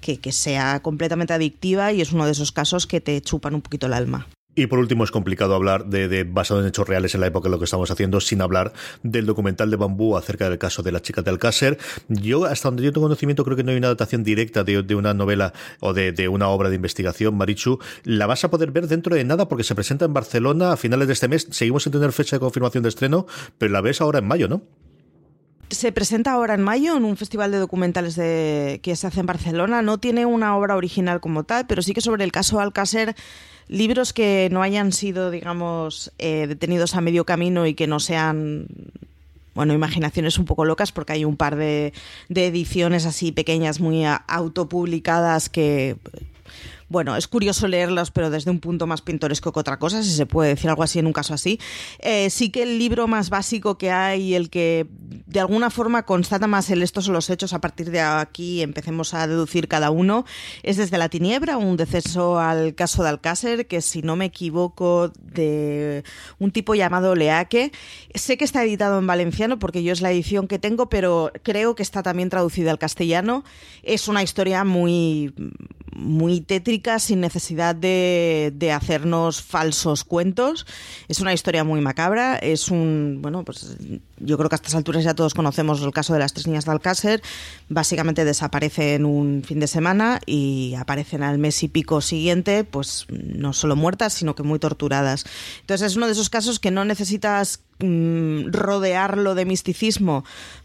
[0.00, 3.62] que, que sea completamente adictiva y es uno de esos casos que te chupan un
[3.62, 4.26] poquito el alma.
[4.54, 7.52] Y por último, es complicado hablar de, basado en hechos reales en la época de
[7.52, 11.00] lo que estamos haciendo, sin hablar del documental de Bambú acerca del caso de la
[11.00, 11.78] chica de Alcácer.
[12.08, 15.14] Yo, hasta donde yo tengo conocimiento, creo que no hay una adaptación directa de, una
[15.14, 17.78] novela o de, una obra de investigación, Marichu.
[18.04, 21.06] La vas a poder ver dentro de nada porque se presenta en Barcelona a finales
[21.06, 21.48] de este mes.
[21.50, 23.26] Seguimos sin tener fecha de confirmación de estreno,
[23.56, 24.62] pero la ves ahora en mayo, ¿no?
[25.70, 29.80] se presenta ahora en mayo en un festival de documentales que se hace en Barcelona.
[29.80, 33.16] No tiene una obra original como tal, pero sí que sobre el caso Alcácer
[33.72, 38.66] libros que no hayan sido, digamos, eh, detenidos a medio camino y que no sean
[39.54, 41.92] bueno, imaginaciones un poco locas porque hay un par de,
[42.28, 45.96] de ediciones así pequeñas, muy autopublicadas que
[46.92, 50.26] bueno, es curioso leerlos, pero desde un punto más pintoresco que otra cosa, si se
[50.26, 51.58] puede decir algo así en un caso así.
[51.98, 54.86] Eh, sí que el libro más básico que hay, el que
[55.26, 59.14] de alguna forma constata más el estos son los hechos, a partir de aquí empecemos
[59.14, 60.26] a deducir cada uno,
[60.62, 65.10] es desde la tiniebra, un deceso al caso de Alcácer, que si no me equivoco,
[65.22, 66.04] de
[66.38, 67.72] un tipo llamado Leaque.
[68.14, 71.74] Sé que está editado en valenciano porque yo es la edición que tengo, pero creo
[71.74, 73.44] que está también traducida al castellano.
[73.82, 75.32] Es una historia muy,
[75.94, 80.66] muy tétrica sin necesidad de, de, hacernos falsos cuentos.
[81.08, 82.36] Es una historia muy macabra.
[82.36, 83.18] Es un.
[83.22, 83.76] Bueno, pues
[84.18, 86.64] yo creo que a estas alturas ya todos conocemos el caso de las tres niñas
[86.64, 87.22] de Alcácer.
[87.68, 93.52] Básicamente desaparecen un fin de semana y aparecen al mes y pico siguiente, pues no
[93.52, 95.24] solo muertas, sino que muy torturadas.
[95.60, 100.24] Entonces es uno de esos casos que no necesitas mmm, rodearlo de misticismo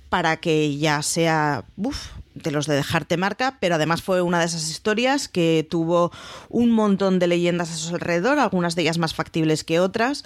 [0.10, 4.45] para que ya sea uf, de los de dejarte marca, pero además fue una de
[4.45, 6.12] esas historias que tuvo
[6.49, 10.24] un montón de leyendas a su alrededor, algunas de ellas más factibles que otras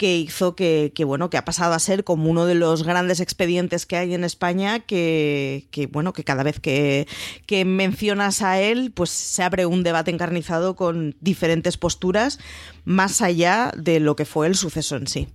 [0.00, 3.84] que hizo que, bueno que ha pasado a ser como uno de los grandes expedientes
[3.84, 7.06] que hay en España que, que bueno que cada vez que,
[7.44, 12.38] que, mencionas a él pues se abre un debate encarnizado con diferentes posturas
[12.86, 15.28] más allá de lo que fue el suceso en sí.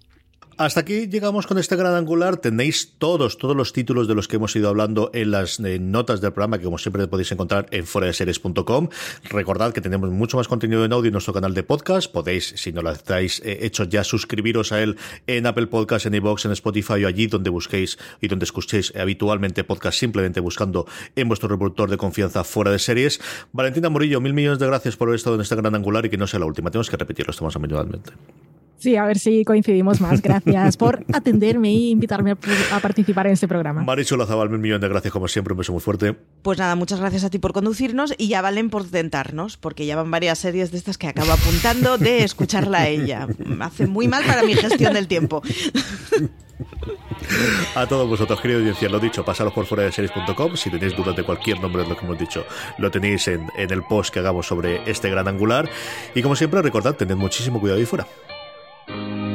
[0.58, 2.38] Hasta aquí llegamos con este gran angular.
[2.38, 6.22] Tenéis todos, todos los títulos de los que hemos ido hablando en las eh, notas
[6.22, 8.88] del programa, que como siempre podéis encontrar en foradeseries.com.
[9.26, 12.10] Recordad que tenemos mucho más contenido en audio en nuestro canal de podcast.
[12.10, 14.96] Podéis, si no lo estáis eh, hecho ya, suscribiros a él
[15.28, 19.66] en Apple Podcast, en iVoox, en Spotify o allí donde busquéis y donde escuchéis habitualmente
[19.66, 20.88] podcast, simplemente buscando
[21.18, 23.20] en vuestro reproductor de confianza fuera de series.
[23.52, 26.18] Valentina Murillo, mil millones de gracias por haber estado en este gran angular y que
[26.18, 26.72] no sea la última.
[26.72, 28.14] Tenemos que repetirlo, estamos habitualmente.
[28.78, 30.22] Sí, a ver si coincidimos más.
[30.22, 33.82] Gracias por atenderme y invitarme a, a participar en este programa.
[33.84, 36.16] Marichu Lazabal, mil millones de gracias como siempre, un beso muy fuerte.
[36.42, 39.96] Pues nada, muchas gracias a ti por conducirnos y ya valen por tentarnos, porque ya
[39.96, 43.28] van varias series de estas que acabo apuntando de escucharla a ella.
[43.46, 45.42] Me hace muy mal para mi gestión del tiempo.
[47.76, 50.56] A todos vosotros, querido audiencia, lo dicho, pasaros por fuera de series.com.
[50.56, 52.46] Si tenéis dudas de cualquier nombre de lo que hemos dicho,
[52.78, 55.68] lo tenéis en, en el post que hagamos sobre este gran angular.
[56.14, 58.08] Y como siempre, recordad, tened muchísimo cuidado ahí fuera.
[58.88, 59.35] うん